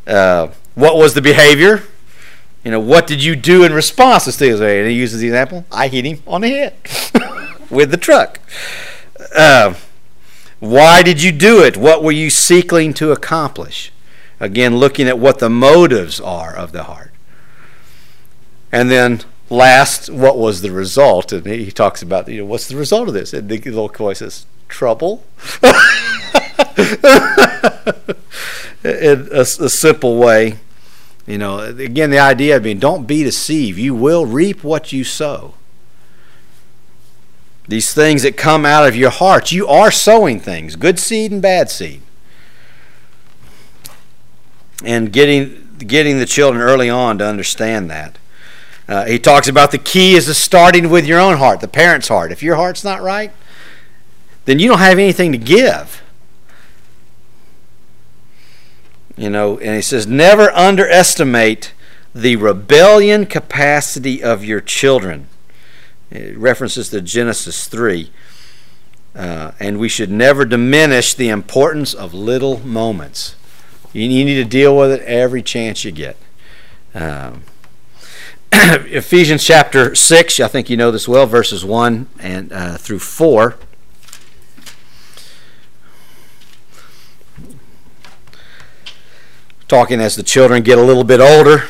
[0.05, 1.83] Uh, what was the behavior?
[2.63, 4.59] You know, what did you do in response to things?
[4.59, 6.73] And he uses the example I hit him on the head
[7.73, 8.39] with the truck.
[9.35, 9.73] Uh,
[10.59, 11.75] why did you do it?
[11.75, 13.91] What were you seeking to accomplish?
[14.39, 17.11] Again, looking at what the motives are of the heart.
[18.71, 21.31] And then last, what was the result?
[21.31, 23.33] And he talks about, you know, what's the result of this?
[23.33, 25.23] And the little boy says, trouble.
[28.83, 30.57] in a, a simple way.
[31.25, 33.77] You know, again, the idea being don't be deceived.
[33.77, 35.53] You will reap what you sow.
[37.67, 41.41] These things that come out of your heart, you are sowing things, good seed and
[41.41, 42.01] bad seed.
[44.83, 48.17] And getting getting the children early on to understand that.
[48.87, 52.31] Uh, he talks about the key is starting with your own heart, the parent's heart.
[52.31, 53.31] If your heart's not right,
[54.45, 56.01] then you don't have anything to give.
[59.15, 61.73] You know, and he says, never underestimate
[62.13, 65.27] the rebellion capacity of your children.
[66.13, 68.11] It references to Genesis 3.
[69.15, 73.35] Uh, and we should never diminish the importance of little moments.
[73.93, 76.17] You, need to deal with it every chance you get.
[76.93, 77.43] Um,
[78.53, 83.57] Ephesians chapter 6, I think you know this well, verses 1 and uh, through 4.
[89.67, 91.63] talking as the children get a little bit older.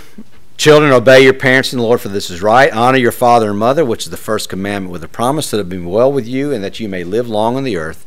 [0.57, 2.71] Children, obey your parents in the Lord, for this is right.
[2.71, 5.63] Honor your father and mother, which is the first commandment, with a promise that it
[5.63, 8.05] will be well with you and that you may live long on the earth.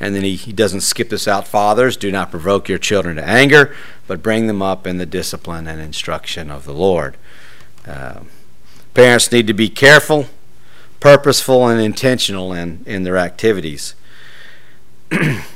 [0.00, 1.46] And then he, he doesn't skip this out.
[1.46, 3.74] Fathers, do not provoke your children to anger,
[4.06, 7.16] but bring them up in the discipline and instruction of the Lord.
[7.86, 8.20] Uh,
[8.92, 10.26] parents need to be careful,
[10.98, 13.94] purposeful, and intentional in, in their activities.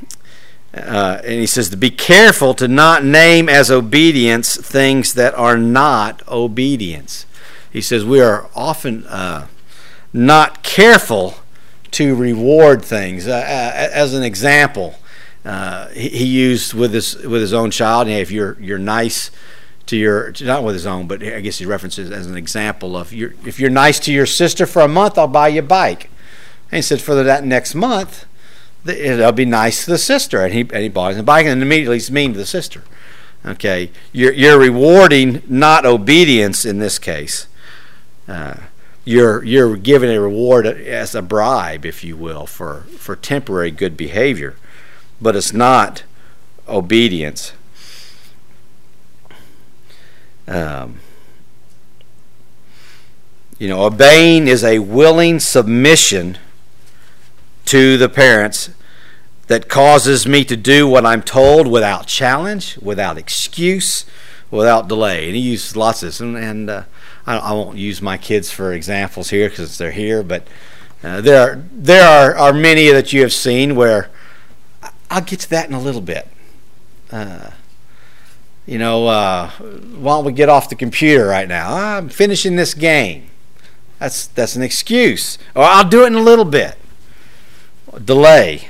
[0.74, 5.56] Uh, and he says to be careful to not name as obedience things that are
[5.56, 7.24] not obedience.
[7.72, 9.46] He says we are often uh,
[10.12, 11.36] not careful
[11.92, 13.26] to reward things.
[13.26, 14.96] Uh, uh as an example,
[15.44, 18.06] uh, he, he, used with his with his own child.
[18.06, 19.30] Hey, if you're you're nice
[19.86, 23.12] to your not with his own, but I guess he references as an example of
[23.12, 26.10] your, if you're nice to your sister for a month, I'll buy you a bike.
[26.70, 28.26] And he said for that next month
[28.86, 30.44] it'll be nice to the sister.
[30.44, 32.84] And he, and he buys a bike and immediately he's mean to the sister.
[33.46, 37.46] Okay, you're, you're rewarding not obedience in this case.
[38.26, 38.56] Uh,
[39.04, 43.96] you're, you're giving a reward as a bribe, if you will, for, for temporary good
[43.96, 44.56] behavior.
[45.20, 46.02] But it's not
[46.68, 47.52] obedience.
[50.46, 51.00] Um,
[53.58, 56.38] you know, obeying is a willing submission
[57.68, 58.70] to the parents
[59.48, 64.06] that causes me to do what I'm told without challenge, without excuse,
[64.50, 65.26] without delay.
[65.26, 66.82] And he uses lots of this, and, and uh,
[67.26, 70.46] I, I, won't use my kids for examples here because they're here, but
[71.04, 74.08] uh, there are there are, are many that you have seen where
[75.10, 76.26] I'll get to that in a little bit.
[77.12, 77.50] Uh,
[78.64, 81.74] you know, uh, why don't we get off the computer right now?
[81.74, 83.28] I'm finishing this game.
[83.98, 85.36] That's that's an excuse.
[85.54, 86.78] Or I'll do it in a little bit
[88.04, 88.68] delay.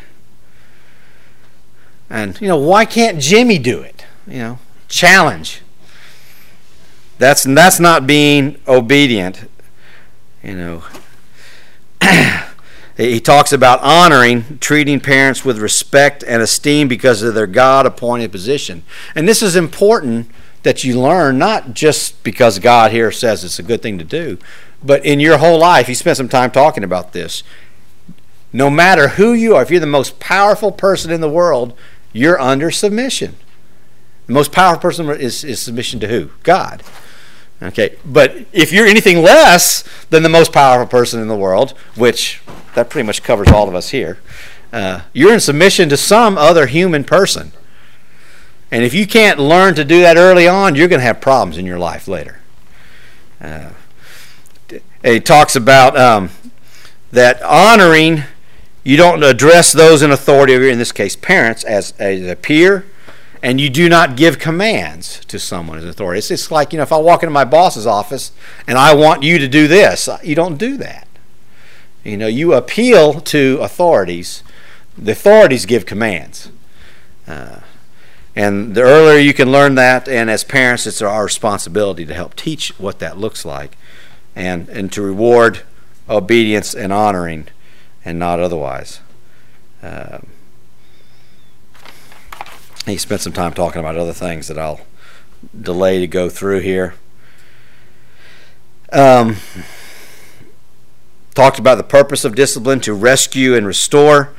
[2.10, 4.04] And, you know, why can't Jimmy do it?
[4.26, 5.62] You know, challenge.
[7.18, 9.48] That's, that's not being obedient.
[10.42, 10.84] You know,
[12.96, 18.32] he talks about honoring, treating parents with respect and esteem because of their God appointed
[18.32, 18.84] position.
[19.14, 20.30] And this is important
[20.62, 24.38] that you learn, not just because God here says it's a good thing to do,
[24.82, 25.86] but in your whole life.
[25.86, 27.42] He spent some time talking about this
[28.52, 31.74] no matter who you are, if you're the most powerful person in the world,
[32.12, 33.36] you're under submission.
[34.26, 36.30] The most powerful person is, is submission to who?
[36.42, 36.82] God.
[37.60, 42.40] Okay, but if you're anything less than the most powerful person in the world, which
[42.74, 44.18] that pretty much covers all of us here,
[44.72, 47.52] uh, you're in submission to some other human person.
[48.70, 51.58] And if you can't learn to do that early on, you're going to have problems
[51.58, 52.40] in your life later.
[53.40, 53.70] Uh,
[55.02, 56.30] he talks about um,
[57.12, 58.24] that honoring,
[58.88, 62.86] you don't address those in authority, in this case parents, as, as a peer
[63.42, 66.18] and you do not give commands to someone as authority.
[66.18, 68.32] It's just like, you know, if I walk into my boss's office
[68.66, 71.06] and I want you to do this, you don't do that.
[72.02, 74.42] You know, you appeal to authorities.
[74.96, 76.50] The authorities give commands.
[77.26, 77.60] Uh,
[78.34, 82.36] and the earlier you can learn that, and as parents, it's our responsibility to help
[82.36, 83.76] teach what that looks like
[84.34, 85.60] and, and to reward
[86.08, 87.48] obedience and honoring
[88.04, 89.00] and not otherwise.
[89.82, 90.18] Uh,
[92.86, 94.80] he spent some time talking about other things that I'll
[95.60, 96.94] delay to go through here.
[98.92, 99.36] Um,
[101.34, 104.32] talked about the purpose of discipline to rescue and restore.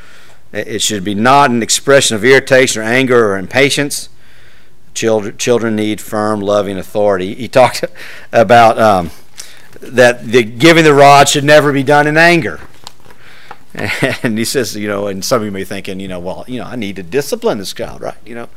[0.52, 4.10] It should be not an expression of irritation or anger or impatience.
[4.96, 7.36] Children, children need firm, loving authority.
[7.36, 7.86] He talked
[8.34, 9.12] about um,
[9.80, 12.60] that the giving the rod should never be done in anger.
[14.24, 16.44] And he says, you know, and some of you may be thinking, you know, well,
[16.48, 18.18] you know, I need to discipline this child, right?
[18.26, 18.50] You know,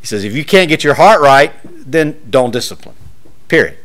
[0.00, 2.94] he says, if you can't get your heart right, then don't discipline.
[3.48, 3.78] Period.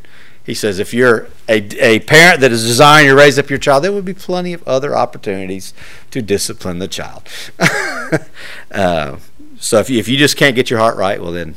[0.46, 3.84] He says, if you're a, a parent that is desiring to raise up your child,
[3.84, 5.74] there would be plenty of other opportunities
[6.12, 7.28] to discipline the child.
[8.72, 9.18] uh,
[9.60, 11.56] so if you, if you just can't get your heart right, well, then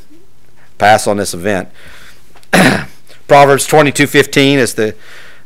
[0.78, 1.68] pass on this event.
[3.28, 4.96] Proverbs 22:15 is the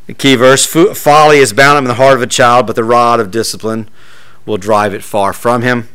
[0.06, 2.84] the key verse Folly is bound up in the heart of a child, but the
[2.84, 3.88] rod of discipline
[4.44, 5.88] will drive it far from him.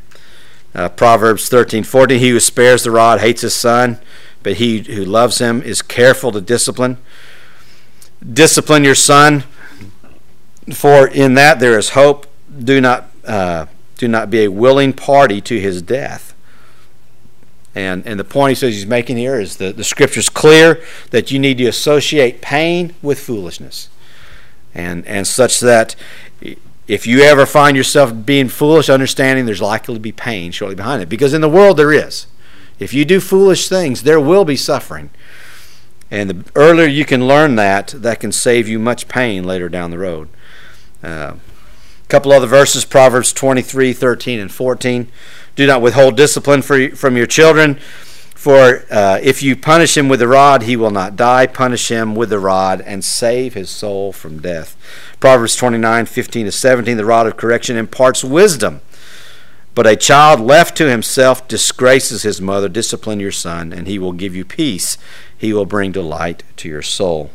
[0.73, 3.99] Uh, Proverbs 13 14 He who spares the rod hates his son,
[4.41, 6.97] but he who loves him is careful to discipline.
[8.33, 9.43] Discipline your son,
[10.73, 12.25] for in that there is hope.
[12.63, 13.67] Do not, uh,
[13.97, 16.33] do not be a willing party to his death.
[17.75, 21.29] And, and the point he says he's making here is that the scripture's clear that
[21.29, 23.89] you need to associate pain with foolishness
[24.79, 25.95] and and such that
[26.87, 31.03] if you ever find yourself being foolish, understanding there's likely to be pain shortly behind
[31.03, 31.09] it.
[31.09, 32.25] Because in the world there is.
[32.79, 35.11] If you do foolish things, there will be suffering.
[36.09, 39.91] And the earlier you can learn that, that can save you much pain later down
[39.91, 40.29] the road.
[41.03, 41.35] A uh,
[42.07, 45.11] couple other verses Proverbs 23, 13, and 14.
[45.55, 47.79] Do not withhold discipline for, from your children
[48.39, 51.45] for uh, if you punish him with the rod, he will not die.
[51.45, 54.77] Punish him with the rod and save his soul from death.
[55.19, 56.95] Proverbs 29 15 to 17.
[56.95, 58.79] The rod of correction imparts wisdom.
[59.75, 62.69] But a child left to himself disgraces his mother.
[62.69, 64.97] Discipline your son, and he will give you peace.
[65.37, 67.31] He will bring delight to your soul.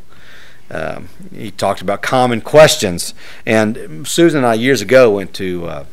[0.70, 3.12] Um, he talked about common questions.
[3.44, 5.66] And Susan and I, years ago, went to.
[5.66, 5.84] Uh,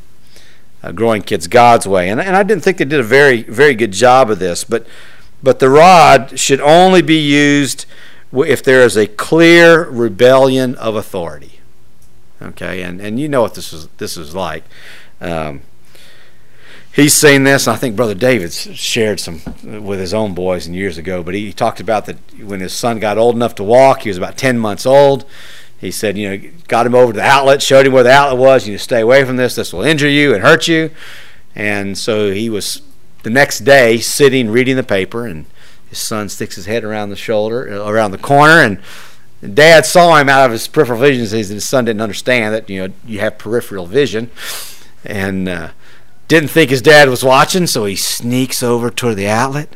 [0.84, 2.10] uh, growing kids God's way.
[2.10, 4.88] And, and I didn't think they did a very, very good job of this, but,
[5.41, 7.86] but the rod should only be used
[8.34, 11.60] if there is a clear rebellion of authority.
[12.41, 14.63] Okay, and, and you know what this is, this is like.
[15.20, 15.62] Um,
[16.94, 17.67] he's seen this.
[17.67, 21.22] And I think Brother David shared some with his own boys years ago.
[21.24, 24.17] But he, talked about that when his son got old enough to walk, he was
[24.17, 25.26] about ten months old
[25.82, 28.39] he said, you know, got him over to the outlet, showed him where the outlet
[28.39, 28.67] was.
[28.67, 29.56] You stay away from this.
[29.56, 30.91] This will injure you and hurt you.
[31.56, 32.84] And so he was
[33.24, 35.48] the next day sitting reading the paper, and
[35.89, 38.80] his son sticks his head around the shoulder, uh, around the corner, and
[39.56, 41.26] Dad saw him out of his peripheral vision.
[41.26, 44.30] Says his son didn't understand that you know you have peripheral vision,
[45.04, 45.72] and uh,
[46.28, 49.76] didn't think his dad was watching, so he sneaks over toward the outlet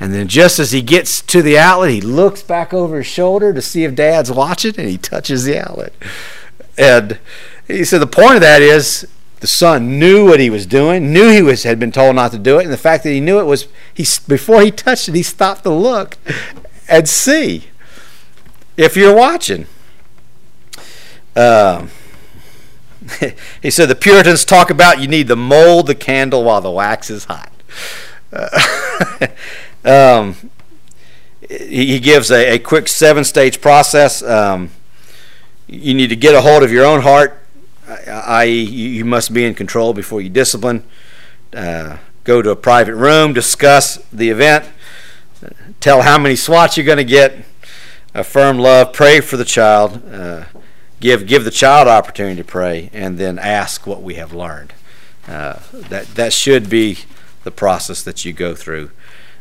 [0.00, 3.52] and then just as he gets to the outlet, he looks back over his shoulder
[3.52, 5.92] to see if dad's watching and he touches the outlet.
[6.78, 7.18] And
[7.68, 9.06] he said the point of that is
[9.40, 12.38] the son knew what he was doing, knew he was had been told not to
[12.38, 15.14] do it, and the fact that he knew it was he before he touched it,
[15.14, 16.16] he stopped to look
[16.88, 17.64] and see
[18.78, 19.66] if you're watching.
[21.36, 21.86] Uh,
[23.62, 27.10] he said the Puritans talk about you need to mold the candle while the wax
[27.10, 27.52] is hot.
[28.32, 28.48] Uh,
[29.84, 30.36] Um,
[31.48, 34.22] he gives a, a quick seven stage process.
[34.22, 34.70] Um,
[35.66, 37.40] you need to get a hold of your own heart,
[37.88, 40.84] i.e., you must be in control before you discipline.
[41.52, 44.64] Uh, go to a private room, discuss the event,
[45.80, 47.38] tell how many swats you're going to get,
[48.14, 50.44] affirm love, pray for the child, uh,
[51.00, 54.72] give give the child opportunity to pray, and then ask what we have learned.
[55.26, 56.98] Uh, that that should be
[57.44, 58.90] the process that you go through.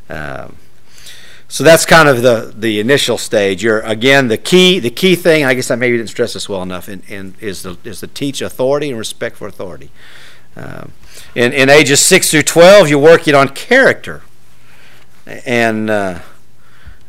[0.09, 0.55] Um,
[1.47, 3.63] so that's kind of the, the initial stage.
[3.63, 5.45] You're again the key the key thing.
[5.45, 6.87] I guess I maybe didn't stress this well enough.
[6.87, 9.89] And in, is the is to teach authority and respect for authority.
[10.55, 10.91] Um,
[11.33, 14.21] in in ages six through twelve, you're working on character,
[15.25, 16.19] and uh,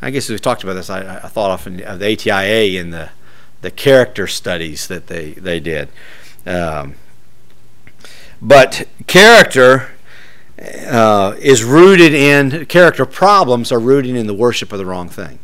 [0.01, 0.89] I guess we talked about this.
[0.89, 3.11] I, I thought often of the ATIA and the
[3.61, 5.91] the character studies that they they did.
[6.47, 6.95] Um,
[8.41, 9.91] but character
[10.61, 15.39] uh, is rooted in character problems are rooted in the worship of the wrong thing.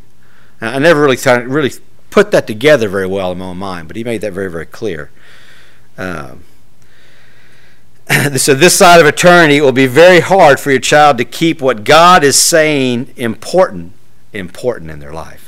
[0.60, 1.72] I never really really
[2.10, 4.66] put that together very well in my own mind, but he made that very very
[4.66, 5.10] clear.
[5.96, 6.44] Um,
[8.36, 11.60] so this side of eternity, it will be very hard for your child to keep
[11.60, 13.92] what God is saying important
[14.32, 15.45] important in their life.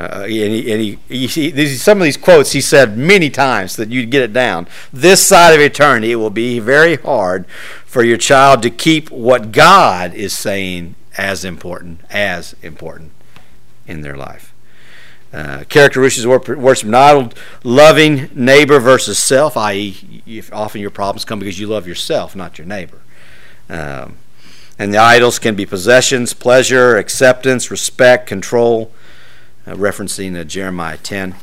[0.00, 3.76] Uh, and he, and he, he, he, some of these quotes he said many times
[3.76, 4.66] that you'd get it down.
[4.90, 7.46] This side of eternity, it will be very hard
[7.84, 13.12] for your child to keep what God is saying as important, as important
[13.86, 14.54] in their life.
[15.34, 21.60] Uh, characteristics of worship not loving neighbor versus self, i.e., often your problems come because
[21.60, 23.02] you love yourself, not your neighbor.
[23.68, 24.16] Um,
[24.78, 28.90] and the idols can be possessions, pleasure, acceptance, respect, control
[29.70, 31.34] uh, referencing uh, Jeremiah 10.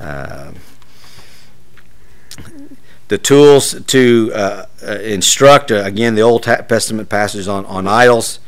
[0.00, 0.52] Uh,
[3.08, 8.38] the tools to uh, uh, instruct, again, the Old Testament passages on, on idols,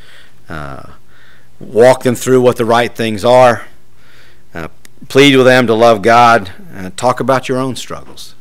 [1.60, 3.66] walk them through what the right things are,
[5.08, 6.52] plead with them to love God,
[6.96, 8.34] talk about your own struggles,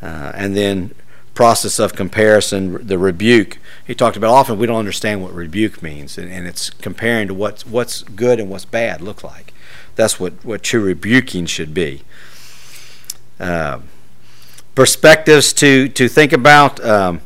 [0.00, 0.94] and then
[1.34, 3.58] process of comparison, the rebuke.
[3.86, 7.34] He talked about often we don't understand what rebuke means, and, and it's comparing to
[7.34, 9.52] what's what's good and what's bad look like.
[9.96, 12.02] That's what, what true rebuking should be.
[13.38, 13.80] Uh,
[14.74, 17.20] perspectives to, to think about um,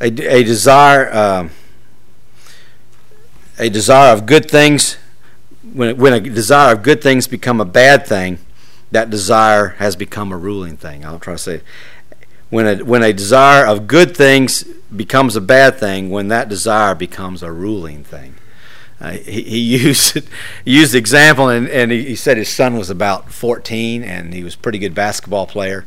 [0.00, 1.50] a, a desire um,
[3.58, 4.96] a desire of good things.
[5.74, 8.38] When, when a desire of good things become a bad thing
[8.90, 11.04] that desire has become a ruling thing.
[11.04, 11.60] I'll try to say
[12.48, 14.64] when a, when a desire of good things
[14.94, 18.34] becomes a bad thing when that desire becomes a ruling thing
[19.00, 20.20] uh, he, he, used
[20.64, 24.44] used the example, and, and he, he, said his son was about 14, and he
[24.44, 25.86] was a pretty good basketball player.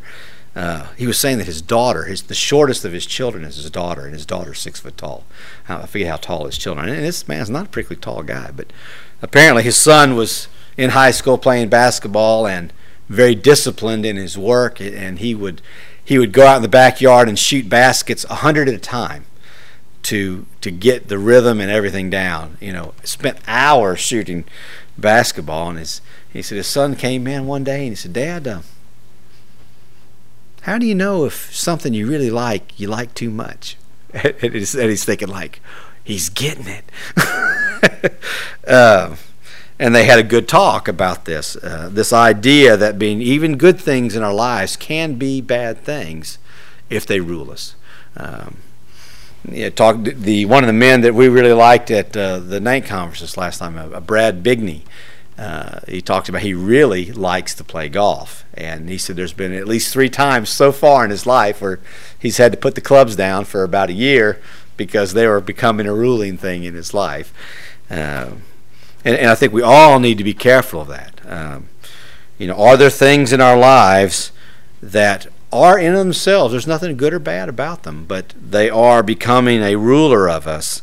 [0.55, 3.70] Uh, he was saying that his daughter, his the shortest of his children, is his
[3.72, 5.24] daughter, and his daughter's six foot tall.
[5.68, 6.89] I forget how tall his children.
[6.89, 8.72] And this man's not a particularly tall guy, but
[9.22, 10.47] apparently his son was
[10.78, 12.72] in high school playing basketball and
[13.09, 15.61] very disciplined in his work, and he would
[16.05, 19.26] he would go out in the backyard and shoot baskets a hundred at a time
[20.03, 22.57] to to get the rhythm and everything down.
[22.59, 24.45] You know, spent hours shooting
[24.97, 26.01] basketball, and his
[26.31, 28.61] he said his son came in one day and he said, "Dad, uh,
[30.61, 33.77] how do you know if something you really like you like too much?"
[34.13, 35.61] and, he's, thinking like,
[36.03, 36.85] "He's getting it."
[38.67, 39.15] uh,
[39.79, 43.79] and they had a good talk about this uh, this idea that being even good
[43.79, 46.37] things in our lives can be bad things
[46.89, 47.75] if they rule us.
[48.15, 48.57] Um,
[49.49, 52.85] yeah, talked the one of the men that we really liked at uh, the night
[52.85, 54.81] conferences last time, uh, Brad Bigney.
[55.37, 59.53] Uh, he talked about he really likes to play golf, and he said there's been
[59.53, 61.79] at least three times so far in his life where
[62.17, 64.39] he's had to put the clubs down for about a year
[64.77, 67.33] because they were becoming a ruling thing in his life.
[67.89, 68.43] Um,
[69.03, 71.19] and, and, I think we all need to be careful of that.
[71.27, 71.67] Um,
[72.37, 74.31] you know, are there things in our lives
[74.81, 76.51] that are in themselves.
[76.51, 80.81] There's nothing good or bad about them, but they are becoming a ruler of us.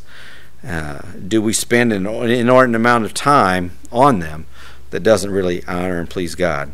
[0.65, 4.45] Uh, do we spend an inordinate amount of time on them
[4.91, 6.71] that doesn't really honor and please God?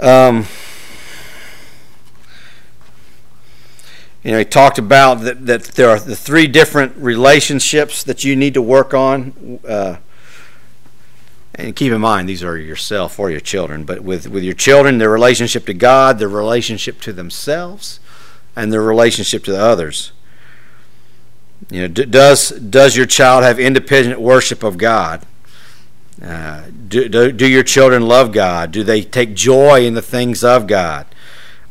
[0.00, 0.46] Um,
[4.22, 8.34] you know, he talked about that, that there are the three different relationships that you
[8.34, 9.60] need to work on.
[9.68, 9.96] Uh,
[11.56, 14.98] and keep in mind these are yourself or your children but with, with your children
[14.98, 18.00] their relationship to god their relationship to themselves
[18.56, 20.12] and their relationship to the others.
[21.70, 25.24] You know d- does does your child have independent worship of god?
[26.22, 28.70] Uh, do, do, do your children love god?
[28.70, 31.06] Do they take joy in the things of god?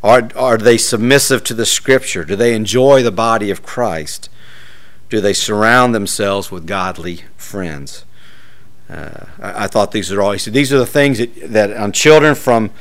[0.03, 2.25] Are, are they submissive to the scripture?
[2.25, 4.29] Do they enjoy the body of christ?
[5.09, 8.03] Do they surround themselves with godly friends
[8.89, 10.31] uh, I, I, thought these are all.
[10.31, 12.71] He said these are the things that, that on children from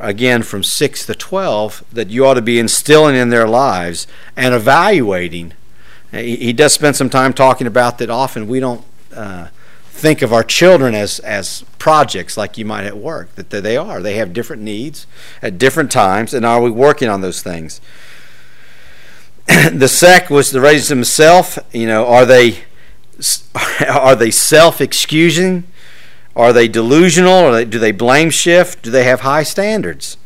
[0.00, 4.54] again from six to twelve that you ought to be instilling in their lives and
[4.54, 5.54] evaluating.
[6.10, 8.10] He, he does spend some time talking about that.
[8.10, 8.84] Often we don't
[9.14, 9.48] uh,
[9.96, 14.00] think of our children as, as projects like you might at work, that they are.
[14.00, 15.06] They have different needs
[15.40, 17.80] at different times, and are we working on those things?
[19.46, 21.58] the sec was to raise himself.
[21.72, 22.64] You know, are they
[23.88, 25.64] are they self excusing?
[26.34, 27.52] Are they delusional?
[27.52, 28.82] They, do they blame shift?
[28.82, 30.18] Do they have high standards?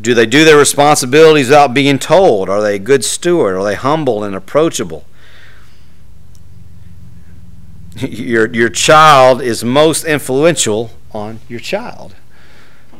[0.00, 2.48] Do they do their responsibilities without being told?
[2.48, 3.56] Are they a good steward?
[3.56, 5.04] Are they humble and approachable?
[7.96, 12.14] Your, your child is most influential on your child.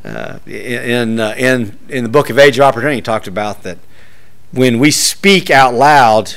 [0.04, 3.78] Uh, in, uh, in, in the book of Age of Opportunity, talked about that
[4.50, 6.36] when we speak out loud,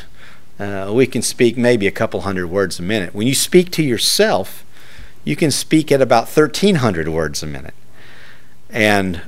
[0.62, 3.16] uh, we can speak maybe a couple hundred words a minute.
[3.16, 4.64] When you speak to yourself,
[5.24, 7.74] you can speak at about 1,300 words a minute.
[8.70, 9.22] And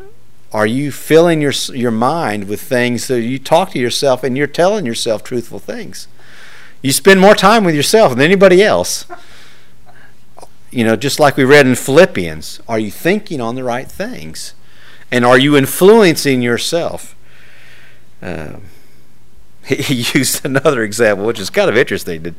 [0.52, 4.46] are you filling your, your mind with things so you talk to yourself and you're
[4.46, 6.08] telling yourself truthful things?
[6.84, 9.08] You spend more time with yourself than anybody else.
[10.70, 14.54] You know, just like we read in Philippians, are you thinking on the right things?
[15.10, 17.16] And are you influencing yourself?
[18.22, 18.58] Uh,
[19.66, 22.24] he used another example, which is kind of interesting.
[22.24, 22.36] That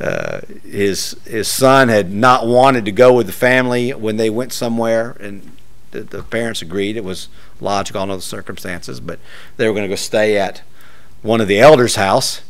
[0.00, 4.52] uh, his his son had not wanted to go with the family when they went
[4.52, 5.56] somewhere, and
[5.90, 6.96] the, the parents agreed.
[6.96, 7.28] It was
[7.60, 9.18] logical under the circumstances, but
[9.56, 10.62] they were going to go stay at
[11.22, 12.42] one of the elders' house,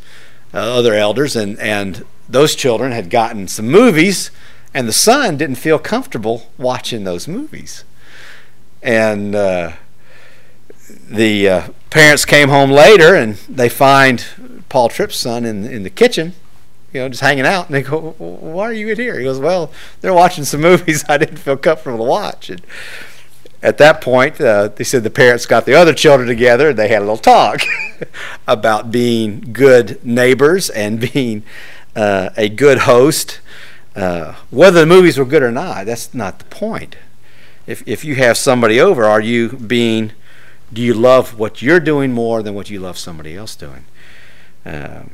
[0.53, 4.31] uh, other elders, and and those children had gotten some movies,
[4.73, 7.83] and the son didn't feel comfortable watching those movies,
[8.81, 9.73] and uh,
[10.89, 14.25] the uh, parents came home later and they find
[14.69, 16.33] Paul Tripp's son in in the kitchen,
[16.91, 17.67] you know, just hanging out.
[17.67, 19.71] And they go, "Why are you in here?" He goes, "Well,
[20.01, 22.61] they're watching some movies I didn't feel comfortable to watch." And
[23.61, 26.89] at that point, uh, they said the parents got the other children together and they
[26.89, 27.61] had a little talk
[28.47, 31.43] about being good neighbors and being
[31.95, 33.39] uh, a good host.
[33.95, 36.97] Uh, whether the movies were good or not, that's not the point.
[37.65, 40.11] If if you have somebody over, are you being
[40.73, 43.85] do you love what you're doing more than what you love somebody else doing?
[44.65, 45.11] Um,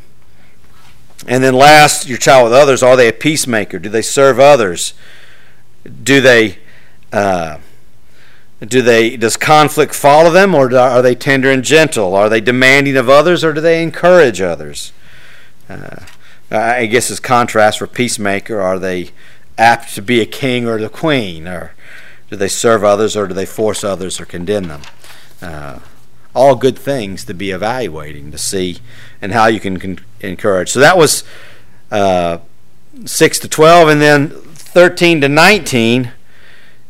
[1.27, 3.79] and then last, your child with others, are they a peacemaker?
[3.79, 4.93] Do they serve others?
[6.03, 6.59] Do they
[7.11, 7.57] uh,
[8.65, 12.13] do they does conflict follow them or are they tender and gentle?
[12.13, 14.91] Are they demanding of others or do they encourage others?
[15.69, 16.05] Uh,
[16.51, 19.11] I guess as contrast for peacemaker, are they
[19.57, 21.73] apt to be a king or the queen or
[22.29, 24.81] do they serve others or do they force others or condemn them?
[25.41, 25.79] Uh,
[26.35, 28.79] all good things to be evaluating to see
[29.21, 30.69] and how you can con- encourage.
[30.69, 31.23] So that was
[31.91, 32.39] uh,
[33.05, 36.11] 6 to 12, and then 13 to 19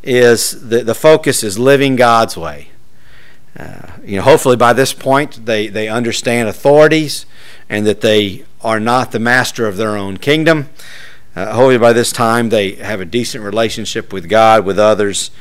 [0.04, 2.70] is the, the focus is living God's way.
[3.58, 7.26] Uh, you know, hopefully by this point they, they understand authorities
[7.68, 10.70] and that they are not the master of their own kingdom.
[11.36, 15.32] Uh, hopefully by this time they have a decent relationship with God, with others.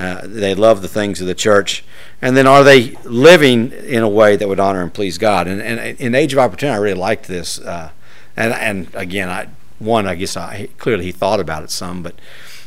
[0.00, 1.84] Uh, they love the things of the church
[2.22, 5.46] and then are they living in a way that would honor and please God?
[5.46, 7.58] And, and in Age of Opportunity, I really liked this.
[7.58, 7.90] Uh,
[8.36, 9.48] and and again, I
[9.78, 12.14] one, I guess I clearly he thought about it some, but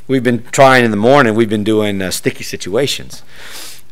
[0.07, 1.36] we've been trying in the morning.
[1.36, 3.21] We've been doing uh, sticky situations,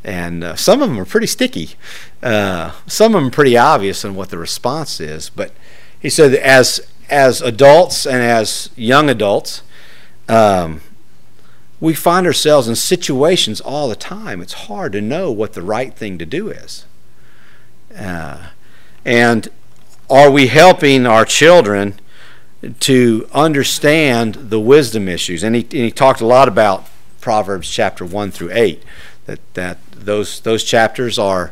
[0.04, 1.72] and uh, some of them are pretty sticky.
[2.24, 5.30] Uh, some of them pretty obvious in what the response is.
[5.30, 5.52] But
[6.00, 9.62] he said as as adults and as young adults.
[10.28, 10.82] Um,
[11.82, 14.40] we find ourselves in situations all the time.
[14.40, 16.86] It's hard to know what the right thing to do is.
[17.98, 18.50] Uh,
[19.04, 19.50] and
[20.08, 21.96] are we helping our children
[22.82, 25.44] to understand the wisdom issues?
[25.44, 26.88] And he, and he talked a lot about
[27.20, 28.84] Proverbs chapter 1 through 8,
[29.26, 31.52] that, that those, those chapters are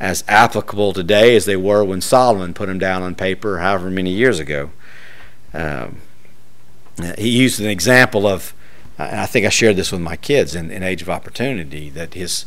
[0.00, 4.10] as applicable today as they were when Solomon put them down on paper however many
[4.10, 4.70] years ago.
[5.54, 5.98] Um,
[7.16, 8.52] he used an example of
[8.98, 12.14] and I think I shared this with my kids in, in Age of Opportunity that
[12.14, 12.46] his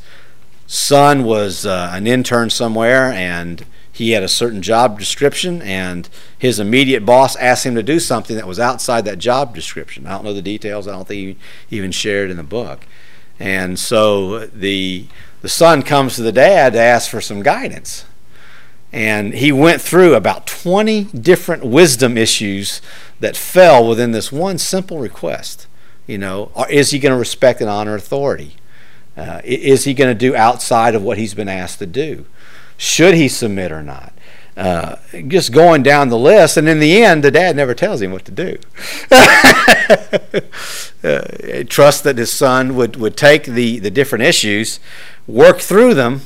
[0.67, 6.59] son was uh, an intern somewhere and he had a certain job description and his
[6.59, 10.07] immediate boss asked him to do something that was outside that job description.
[10.07, 10.87] I don't know the details.
[10.87, 11.37] I don't think
[11.67, 12.85] he even shared in the book.
[13.39, 15.07] And so the
[15.41, 18.05] the son comes to the dad to ask for some guidance.
[18.93, 22.81] And he went through about 20 different wisdom issues
[23.19, 25.65] that fell within this one simple request.
[26.11, 28.55] You know, is he going to respect and honor authority?
[29.15, 32.25] Uh, is he going to do outside of what he's been asked to do?
[32.75, 34.11] Should he submit or not?
[34.57, 34.97] Uh,
[35.29, 38.25] just going down the list, and in the end, the dad never tells him what
[38.25, 38.57] to do.
[41.01, 44.81] uh, trust that his son would, would take the, the different issues,
[45.27, 46.23] work through them,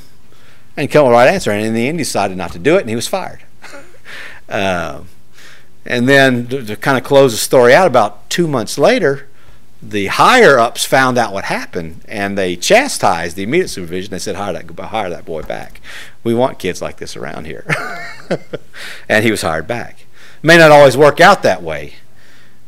[0.76, 1.52] and come with the right answer.
[1.52, 3.44] And in the end, he decided not to do it, and he was fired.
[4.50, 5.04] Uh,
[5.86, 9.28] And then to, to kind of close the story out, about two months later,
[9.82, 14.12] the higher ups found out what happened and they chastised the immediate supervision.
[14.12, 15.82] They said, hire that, hire that boy back.
[16.24, 17.66] We want kids like this around here.
[19.10, 20.06] and he was hired back.
[20.42, 21.96] May not always work out that way,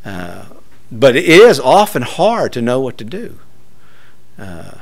[0.04, 0.46] uh,
[0.92, 3.40] but it is often hard to know what to do.
[4.38, 4.80] Uh,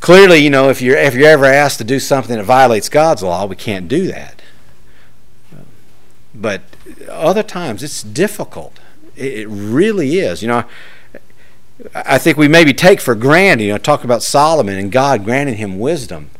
[0.00, 3.22] clearly, you know, if you're if you're ever asked to do something that violates God's
[3.22, 4.42] law, we can't do that.
[6.34, 6.62] But
[7.08, 8.78] other times, it's difficult.
[9.16, 10.42] It really is.
[10.42, 10.64] You know,
[11.94, 13.64] I think we maybe take for granted.
[13.64, 16.30] You know, talk about Solomon and God granting him wisdom.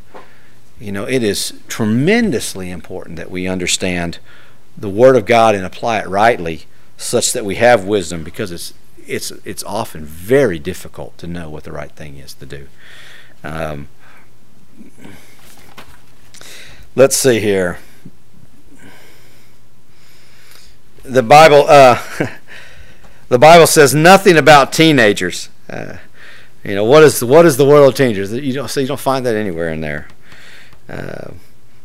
[0.78, 4.18] You know, it is tremendously important that we understand
[4.76, 6.66] the Word of God and apply it rightly,
[6.98, 8.74] such that we have wisdom, because it's
[9.06, 12.68] it's it's often very difficult to know what the right thing is to do.
[13.42, 13.88] Um,
[16.94, 17.78] let's see here.
[21.04, 22.02] The Bible, uh,
[23.28, 25.48] the Bible says nothing about teenagers.
[25.68, 25.96] Uh,
[26.64, 28.32] you know what is what is the world of teenagers?
[28.32, 30.08] You don't so you don't find that anywhere in there.
[30.88, 31.32] Uh,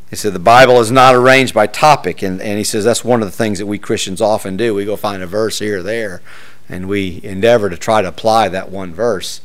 [0.10, 3.22] he said the Bible is not arranged by topic, and, and he says that's one
[3.22, 4.76] of the things that we Christians often do.
[4.76, 6.22] We go find a verse here or there,
[6.68, 9.42] and we endeavor to try to apply that one verse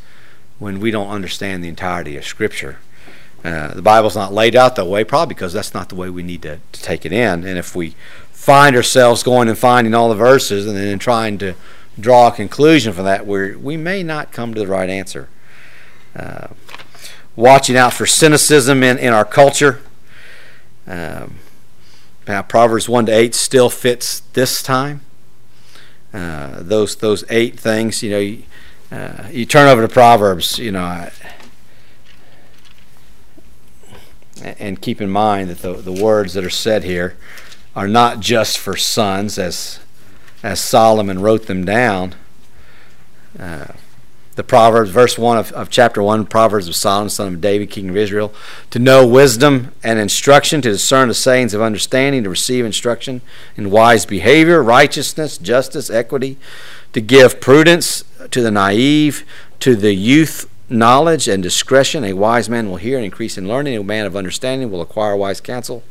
[0.59, 2.79] when we don't understand the entirety of Scripture.
[3.45, 6.23] Uh, the Bible's not laid out that way, probably because that's not the way we
[6.25, 7.45] need to, to take it in.
[7.45, 7.95] And if we
[8.33, 11.55] find ourselves going and finding all the verses and then trying to
[11.99, 15.29] draw a conclusion from that, we we may not come to the right answer.
[16.15, 16.49] Uh,
[17.35, 19.81] watching out for cynicism in, in our culture.
[20.87, 21.37] Um,
[22.27, 25.03] now, Proverbs 1 to 8 still fits this time.
[26.17, 28.43] Uh, those those eight things, you know, you,
[28.91, 31.11] uh, you turn over to Proverbs, you know,
[34.43, 37.19] and keep in mind that the, the words that are said here
[37.75, 39.81] are not just for sons, as
[40.47, 42.15] as Solomon wrote them down.
[43.37, 43.67] Uh,
[44.37, 47.89] the Proverbs, verse 1 of, of chapter 1, Proverbs of Solomon, son of David, king
[47.89, 48.33] of Israel,
[48.71, 53.23] to know wisdom and instruction, to discern the sayings of understanding, to receive instruction
[53.57, 56.37] in wise behavior, righteousness, justice, equity,
[56.93, 59.25] to give prudence to the naive,
[59.59, 62.05] to the youth knowledge and discretion.
[62.05, 63.77] A wise man will hear and increase in learning.
[63.77, 65.83] A man of understanding will acquire wise counsel.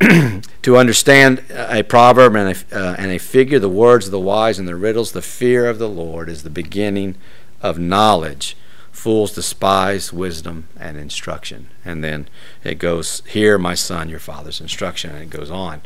[0.62, 4.58] to understand a proverb and a, uh, and a figure, the words of the wise
[4.58, 7.16] and the riddles, the fear of the Lord is the beginning
[7.60, 8.56] of knowledge.
[8.92, 11.68] Fools despise wisdom and instruction.
[11.84, 12.28] And then
[12.64, 15.82] it goes, Hear, my son, your father's instruction, and it goes on.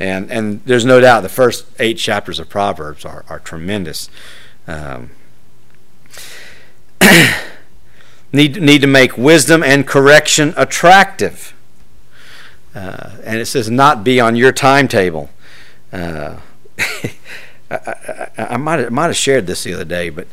[0.00, 4.08] And, and there's no doubt the first eight chapters of Proverbs are, are tremendous.
[4.66, 5.10] Um,
[8.32, 11.54] need, need to make wisdom and correction attractive.
[12.78, 15.28] Uh, and it says, not be on your timetable.
[15.92, 16.36] Uh,
[17.70, 20.28] I, I, I, might have, might have shared this the other day, but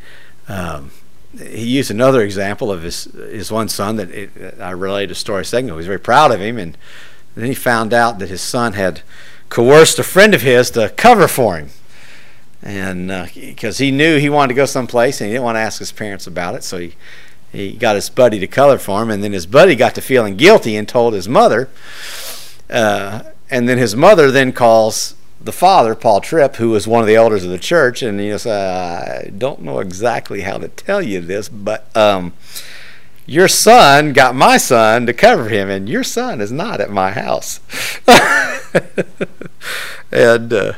[0.47, 0.91] um,
[1.35, 5.43] he used another example of his his one son that it, I related a story
[5.43, 6.77] second He was very proud of him, and
[7.35, 9.01] then he found out that his son had
[9.49, 11.69] coerced a friend of his to cover for him,
[12.61, 15.61] and because uh, he knew he wanted to go someplace and he didn't want to
[15.61, 16.93] ask his parents about it, so he
[17.51, 20.35] he got his buddy to color for him, and then his buddy got to feeling
[20.35, 21.69] guilty and told his mother,
[22.69, 27.07] uh, and then his mother then calls the father, Paul Tripp, who was one of
[27.07, 31.01] the elders of the church, and he says, I don't know exactly how to tell
[31.01, 32.33] you this, but um,
[33.27, 37.11] your son got my son to cover him, and your son is not at my
[37.11, 37.59] house.
[40.11, 40.73] and uh,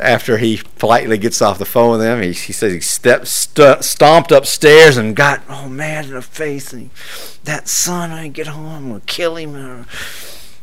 [0.00, 3.84] after he politely gets off the phone with them, he, he says he stepped, st-
[3.84, 6.72] stomped upstairs and got all mad in the face.
[6.72, 6.90] And he,
[7.44, 9.86] that son, I get home, I'm going to kill him.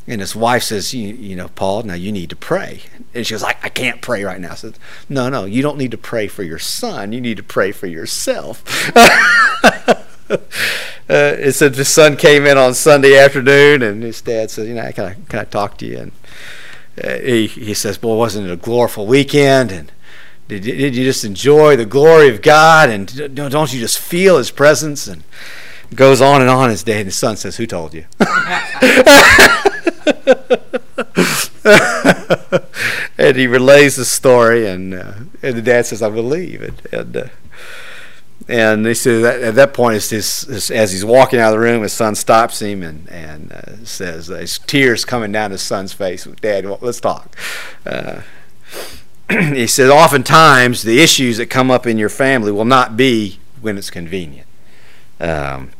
[0.07, 2.81] And his wife says, you, you know, Paul, now you need to pray.
[3.13, 4.51] And she goes, I, I can't pray right now.
[4.51, 7.13] I said, No, no, you don't need to pray for your son.
[7.13, 8.63] You need to pray for yourself.
[8.95, 10.37] uh,
[11.07, 14.91] it said the son came in on Sunday afternoon, and his dad said, You know,
[14.91, 15.97] can I, can I talk to you?
[15.97, 16.11] And
[17.03, 19.71] uh, he, he says, Boy, wasn't it a glorious weekend?
[19.71, 19.91] And
[20.47, 22.89] did, did you just enjoy the glory of God?
[22.89, 25.07] And don't you just feel his presence?
[25.07, 25.23] And
[25.95, 26.69] goes on and on.
[26.69, 28.05] His dad and his son says, Who told you?
[33.17, 37.15] and he relays the story, and uh, and the dad says, "I believe it." And
[37.15, 37.27] uh,
[38.47, 41.65] and they said that at that point, it's his, as he's walking out of the
[41.65, 45.93] room, his son stops him and and uh, says, "There's tears coming down his son's
[45.93, 47.35] face." Dad, well, let's talk.
[47.85, 48.21] Uh,
[49.29, 53.77] he says, oftentimes the issues that come up in your family will not be when
[53.77, 54.47] it's convenient.
[55.19, 55.71] Um,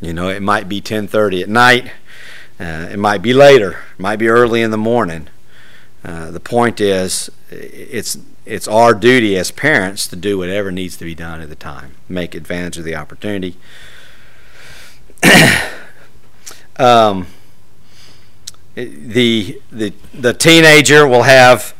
[0.00, 1.92] you know, it might be 10:30 at night.
[2.60, 3.70] Uh, it might be later.
[3.70, 5.28] It might be early in the morning.
[6.04, 11.04] Uh, the point is, it's it's our duty as parents to do whatever needs to
[11.04, 13.56] be done at the time, make advantage of the opportunity.
[16.76, 17.26] um,
[18.74, 21.74] the the the teenager will have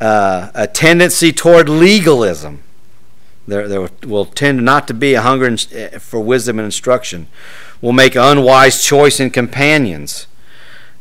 [0.00, 2.62] uh, a tendency toward legalism.
[3.46, 5.56] There, there will tend not to be a hunger
[5.98, 7.26] for wisdom and instruction.
[7.80, 10.26] Will make unwise choice in companions.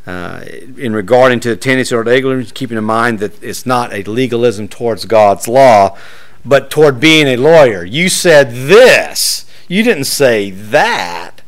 [0.05, 0.43] Uh,
[0.77, 5.05] in regarding to tendency toward legalism, keeping in mind that it's not a legalism towards
[5.05, 5.97] God's law,
[6.43, 7.85] but toward being a lawyer.
[7.85, 9.45] You said this.
[9.69, 11.41] You didn't say that.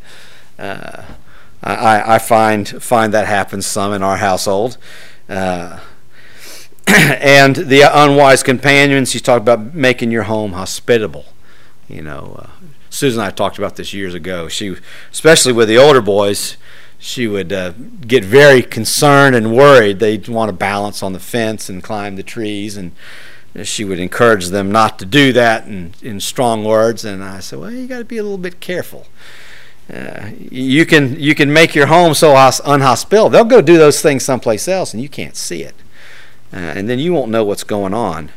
[0.57, 1.03] Uh,
[1.61, 4.77] I, I find find that happens some in our household.
[5.27, 5.79] Uh,
[6.87, 11.25] and the unwise companions, he talked about making your home hospitable.
[11.87, 12.49] You know, uh,
[12.89, 14.47] Susan and I talked about this years ago.
[14.47, 14.75] She,
[15.11, 16.57] especially with the older boys,
[16.97, 17.73] she would uh,
[18.07, 19.99] get very concerned and worried.
[19.99, 22.91] They'd want to balance on the fence and climb the trees, and
[23.63, 27.05] she would encourage them not to do that in, in strong words.
[27.05, 29.07] And I said, well, you got to be a little bit careful.
[29.93, 33.29] Uh, you can you can make your home so unhospitable.
[33.29, 35.75] They'll go do those things someplace else, and you can't see it,
[36.53, 38.29] uh, and then you won't know what's going on.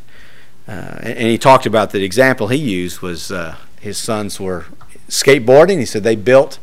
[0.67, 4.67] Uh, and, and, he talked about the example he used was uh, his sons were
[5.09, 5.79] skateboarding.
[5.79, 6.59] He said they built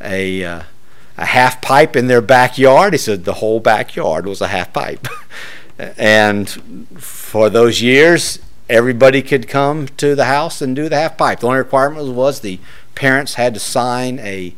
[0.00, 0.62] a uh,
[1.16, 2.94] a half pipe in their backyard.
[2.94, 5.08] He said the whole backyard was a half pipe,
[5.78, 6.48] and
[6.96, 8.38] for those years,
[8.68, 11.40] everybody could come to the house and do the half pipe.
[11.40, 12.60] The only requirement was the
[12.94, 14.54] parents had to sign a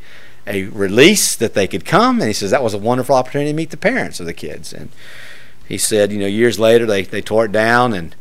[0.47, 3.57] a release that they could come and he says that was a wonderful opportunity to
[3.57, 4.89] meet the parents of the kids and
[5.73, 8.15] he said you know years later they, they tore it down and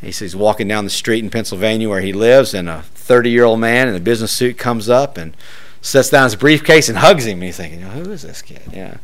[0.00, 3.44] he says walking down the street in Pennsylvania where he lives and a 30 year
[3.44, 5.36] old man in a business suit comes up and
[5.82, 7.34] sets down his briefcase and hugs him.
[7.34, 8.62] And he's thinking who is this kid?
[8.72, 8.96] Yeah.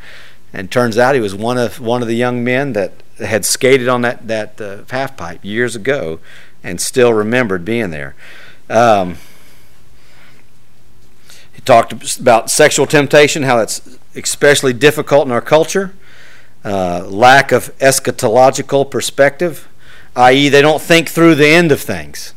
[0.55, 3.88] And turns out he was one of one of the young men that had skated
[3.88, 6.18] on that that uh, half pipe years ago
[6.64, 8.14] and still remembered being there.
[8.70, 9.18] Um,
[11.53, 15.93] he talked about sexual temptation, how it's especially difficult in our culture,
[16.65, 19.69] uh, lack of eschatological perspective,
[20.17, 22.35] i.e., they don't think through the end of things.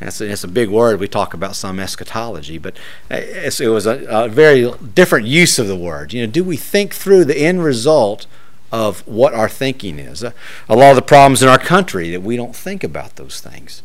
[0.00, 0.98] That's a, that's a big word.
[1.00, 2.76] We talk about some eschatology, but
[3.08, 6.12] it was a, a very different use of the word.
[6.12, 8.26] You know, do we think through the end result
[8.72, 10.24] of what our thinking is?
[10.24, 10.32] Uh,
[10.68, 13.82] a lot of the problems in our country that we don't think about those things.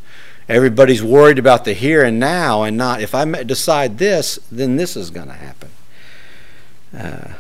[0.50, 4.96] Everybody's worried about the here and now and not, if I decide this, then this
[4.96, 5.70] is going to happen.
[6.98, 7.34] Uh,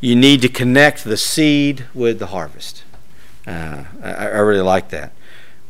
[0.00, 2.84] you need to connect the seed with the harvest.
[3.46, 5.12] Uh, I, I, really like that.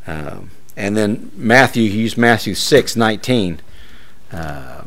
[0.06, 3.60] Um, and then Matthew, he used Matthew 6 19.
[4.32, 4.82] Uh,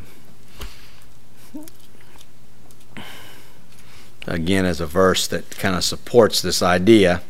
[4.27, 7.21] again, as a verse that kind of supports this idea.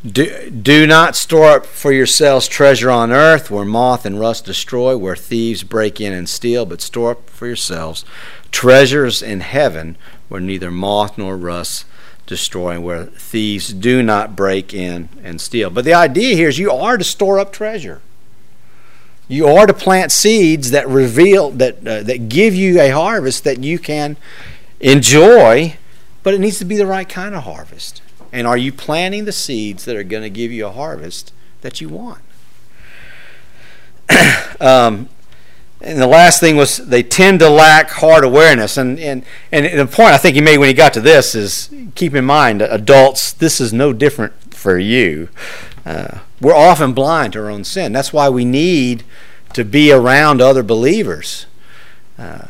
[0.05, 4.97] Do, do not store up for yourselves treasure on earth where moth and rust destroy,
[4.97, 8.03] where thieves break in and steal, but store up for yourselves
[8.51, 9.97] treasures in heaven
[10.29, 11.85] where neither moth nor rust
[12.25, 15.69] destroy, where thieves do not break in and steal.
[15.69, 18.01] But the idea here is you are to store up treasure.
[19.27, 23.63] You are to plant seeds that reveal that uh, that give you a harvest that
[23.63, 24.17] you can
[24.79, 25.77] enjoy,
[26.23, 28.02] but it needs to be the right kind of harvest.
[28.33, 31.31] And are you planting the seeds that are going to give you a harvest
[31.61, 32.19] that you want?
[34.59, 35.07] um,
[35.79, 38.75] and the last thing was they tend to lack heart awareness.
[38.75, 41.69] And, and, and the point I think he made when he got to this is
[41.93, 45.29] keep in mind, adults, this is no different for you.
[45.85, 47.93] Uh, we're often blind to our own sin.
[47.93, 49.03] That's why we need
[49.53, 51.45] to be around other believers.
[52.17, 52.47] Uh,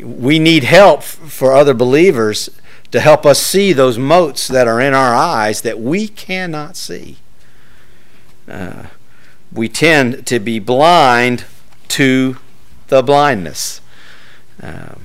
[0.00, 2.48] we need help for other believers
[2.90, 7.18] to help us see those motes that are in our eyes that we cannot see.
[8.48, 8.86] Uh,
[9.52, 11.44] we tend to be blind
[11.88, 12.38] to
[12.88, 13.80] the blindness.
[14.62, 15.00] Um,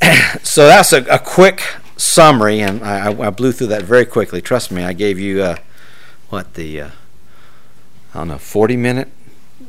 [0.42, 1.62] so that's a, a, quick
[1.96, 4.40] summary, and I, I, blew through that very quickly.
[4.40, 5.56] Trust me, I gave you uh,
[6.28, 6.90] what the uh,
[8.14, 9.08] I don't know, forty minute.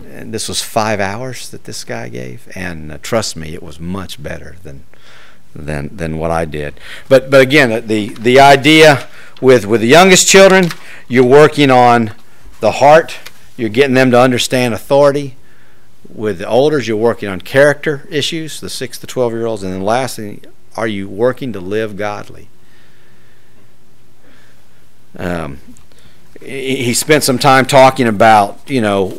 [0.06, 3.80] And this was five hours that this guy gave, and uh, trust me, it was
[3.80, 4.84] much better than
[5.56, 6.80] than than what I did.
[7.08, 9.08] But but again, the the idea
[9.42, 10.70] with with the youngest children,
[11.08, 12.12] you're working on
[12.60, 13.18] the heart.
[13.58, 15.36] You're getting them to understand authority.
[16.08, 19.74] With the olders, you're working on character issues, the six to twelve year olds, and
[19.74, 20.42] then lastly,
[20.76, 22.48] are you working to live godly?
[25.18, 25.60] Um,
[26.42, 29.18] he spent some time talking about you know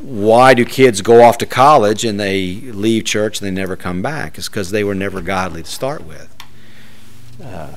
[0.00, 4.02] why do kids go off to college and they leave church and they never come
[4.02, 4.38] back?
[4.38, 6.34] It's because they were never godly to start with.
[7.42, 7.74] Uh,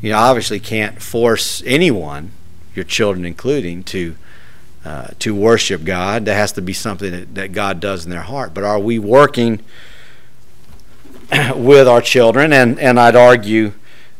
[0.00, 2.32] You obviously can't force anyone,
[2.74, 4.16] your children including, to
[4.84, 6.24] uh, to worship God.
[6.24, 8.52] That has to be something that, that God does in their heart.
[8.52, 9.60] But are we working
[11.54, 13.74] with our children, and, and I'd argue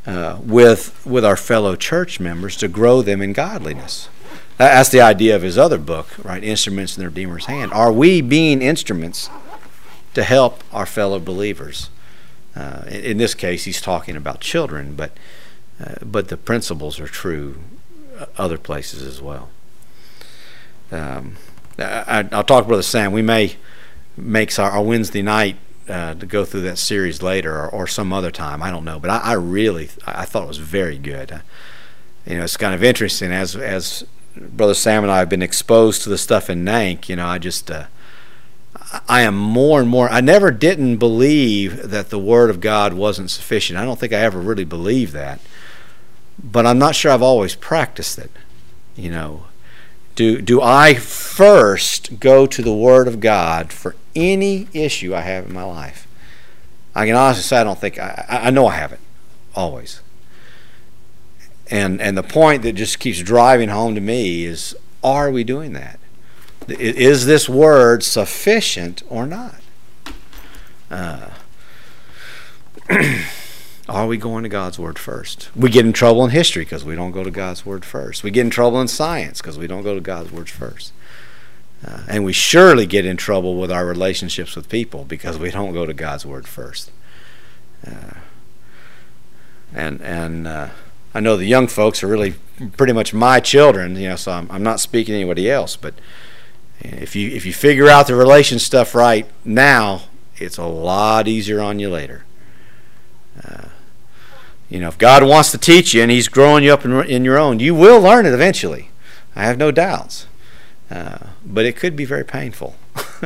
[0.07, 4.09] uh, with with our fellow church members to grow them in godliness?
[4.59, 6.43] That's the idea of his other book, right?
[6.43, 7.73] Instruments in the Redeemer's hand.
[7.73, 9.29] Are we being instruments
[10.15, 11.91] to help our fellow believers?
[12.55, 15.13] Uh, in, this case, he's talking about children, but
[15.81, 17.57] uh, but the principles are true
[18.19, 19.49] uh, other places as well.
[20.91, 21.37] Um,
[21.79, 23.13] I, will talk, Brother Sam.
[23.13, 23.57] We may
[24.17, 25.57] make our, our Wednesday night
[25.89, 28.63] uh, to go through that series later or, or, some other time.
[28.63, 31.33] I don't know, but I, I, really I thought it was very good.
[31.33, 31.39] Uh,
[32.27, 34.05] you know, it's kind of interesting as as
[34.37, 37.09] Brother Sam and I have been exposed to the stuff in NANC.
[37.09, 37.85] You know, I just uh,
[39.09, 40.09] I am more and more.
[40.11, 43.79] I never didn't believe that the Word of God wasn't sufficient.
[43.79, 45.41] I don't think I ever really believed that,
[46.43, 48.31] but I'm not sure I've always practiced it.
[48.97, 49.45] You know,
[50.15, 55.47] do do I first go to the Word of God for any issue I have
[55.47, 56.07] in my life?
[56.95, 59.01] I can honestly say I don't think I, I know I haven't
[59.55, 60.01] always.
[61.73, 65.73] And and the point that just keeps driving home to me is: Are we doing
[65.73, 65.99] that?
[66.69, 69.57] Is this word sufficient or not?
[70.91, 71.31] Uh,
[73.89, 75.49] are we going to God's Word first?
[75.57, 78.23] We get in trouble in history because we don't go to God's Word first.
[78.23, 80.93] We get in trouble in science because we don't go to God's Word first.
[81.85, 85.73] Uh, and we surely get in trouble with our relationships with people because we don't
[85.73, 86.91] go to God's Word first.
[87.87, 88.19] Uh,
[89.75, 90.69] and and uh,
[91.15, 92.35] I know the young folks are really
[92.77, 95.95] pretty much my children, you know, so I'm, I'm not speaking to anybody else, but
[96.81, 100.03] if you if you figure out the relation stuff right now,
[100.37, 102.25] it's a lot easier on you later.
[103.43, 103.69] Uh,
[104.69, 107.25] you know, if God wants to teach you and He's growing you up in, in
[107.25, 108.91] your own, you will learn it eventually.
[109.37, 110.27] I have no doubts.
[110.91, 112.77] Uh, but it could be very painful.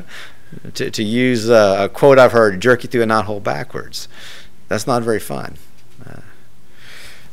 [0.74, 4.08] to, to use a, a, quote I've heard, jerk you through a knothole backwards.
[4.68, 5.56] That's not very fun.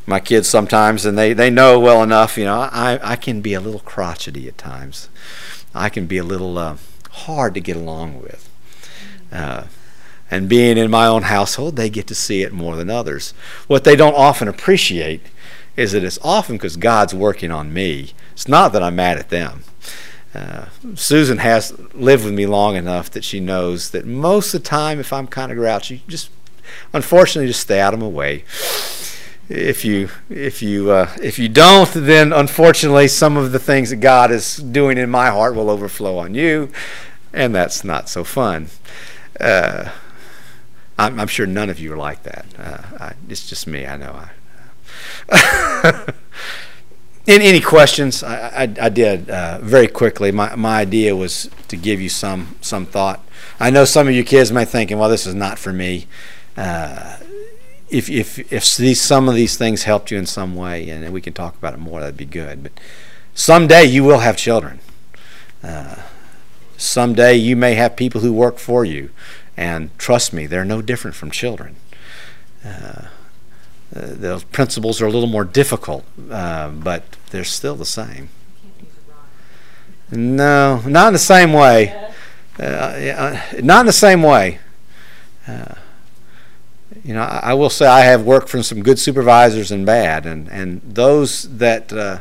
[0.05, 3.53] My kids sometimes, and they, they know well enough, you know, I, I can be
[3.53, 5.07] a little crotchety at times.
[5.73, 6.77] I can be a little uh,
[7.11, 8.49] hard to get along with.
[9.31, 9.65] Uh,
[10.29, 13.33] and being in my own household, they get to see it more than others.
[13.67, 15.21] What they don't often appreciate
[15.77, 18.13] is that it's often because God's working on me.
[18.33, 19.63] It's not that I'm mad at them.
[20.35, 24.69] Uh, Susan has lived with me long enough that she knows that most of the
[24.69, 26.29] time, if I'm kind of grouchy, just
[26.91, 28.43] unfortunately just stay out of my way
[29.49, 33.97] if you if you uh, if you don't, then unfortunately some of the things that
[33.97, 36.71] God is doing in my heart will overflow on you,
[37.33, 38.67] and that's not so fun.
[39.39, 39.89] Uh,
[40.97, 42.45] I'm, I'm, sure none of you are like that.
[42.57, 43.85] Uh, I, it's just me.
[43.85, 44.27] I know.
[45.29, 46.13] I,
[47.25, 48.23] in any questions?
[48.23, 50.31] I, I, I did uh, very quickly.
[50.31, 53.21] My my idea was to give you some some thought.
[53.59, 56.07] I know some of you kids may thinking, well, this is not for me.
[57.93, 61.21] If if if these some of these things helped you in some way, and we
[61.21, 62.63] can talk about it more, that'd be good.
[62.63, 62.71] But
[63.35, 64.79] someday you will have children.
[65.63, 65.97] Uh,
[66.75, 69.11] someday you may have people who work for you,
[69.55, 71.75] and trust me, they're no different from children.
[72.65, 73.05] Uh,
[73.95, 78.29] uh, those principles are a little more difficult, uh, but they're still the same.
[80.11, 81.93] No, not in the same way.
[82.59, 84.59] Uh, uh, not in the same way.
[87.03, 90.25] You know, I, I, will say I have worked from some good supervisors and bad,
[90.25, 92.19] and and those that uh,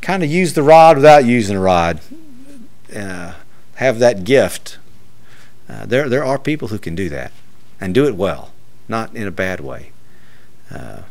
[0.00, 2.00] kind of use the rod without using the rod
[2.94, 3.34] uh,
[3.76, 4.78] have that gift.
[5.68, 7.32] Uh, there there are people who can do that
[7.80, 8.52] and do it well,
[8.88, 9.92] not in a bad way.
[10.70, 11.02] Uh,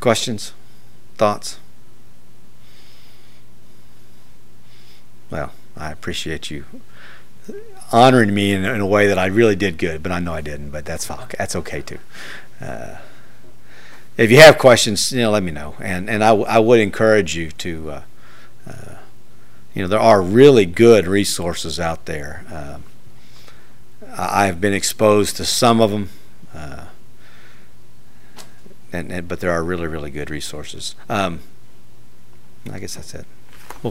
[0.00, 0.52] questions,
[1.16, 1.58] thoughts.
[5.30, 6.64] Well, I appreciate you
[7.92, 10.40] honoring me in, in, a way that I really did good, but I know I
[10.40, 10.70] didn't.
[10.70, 11.26] But that's fine.
[11.38, 11.98] That's okay too.
[12.60, 12.96] Uh,
[14.16, 16.80] if you have questions, you know, let me know, and and I, w- I would
[16.80, 18.02] encourage you to, uh,
[18.68, 18.94] uh,
[19.74, 22.44] you know, there are really good resources out there.
[22.52, 22.84] Um,
[24.16, 26.10] I have been exposed to some of them,
[26.54, 26.86] uh,
[28.92, 30.94] and, and, but there are really really good resources.
[31.08, 31.40] Um,
[32.70, 33.24] I guess that's it.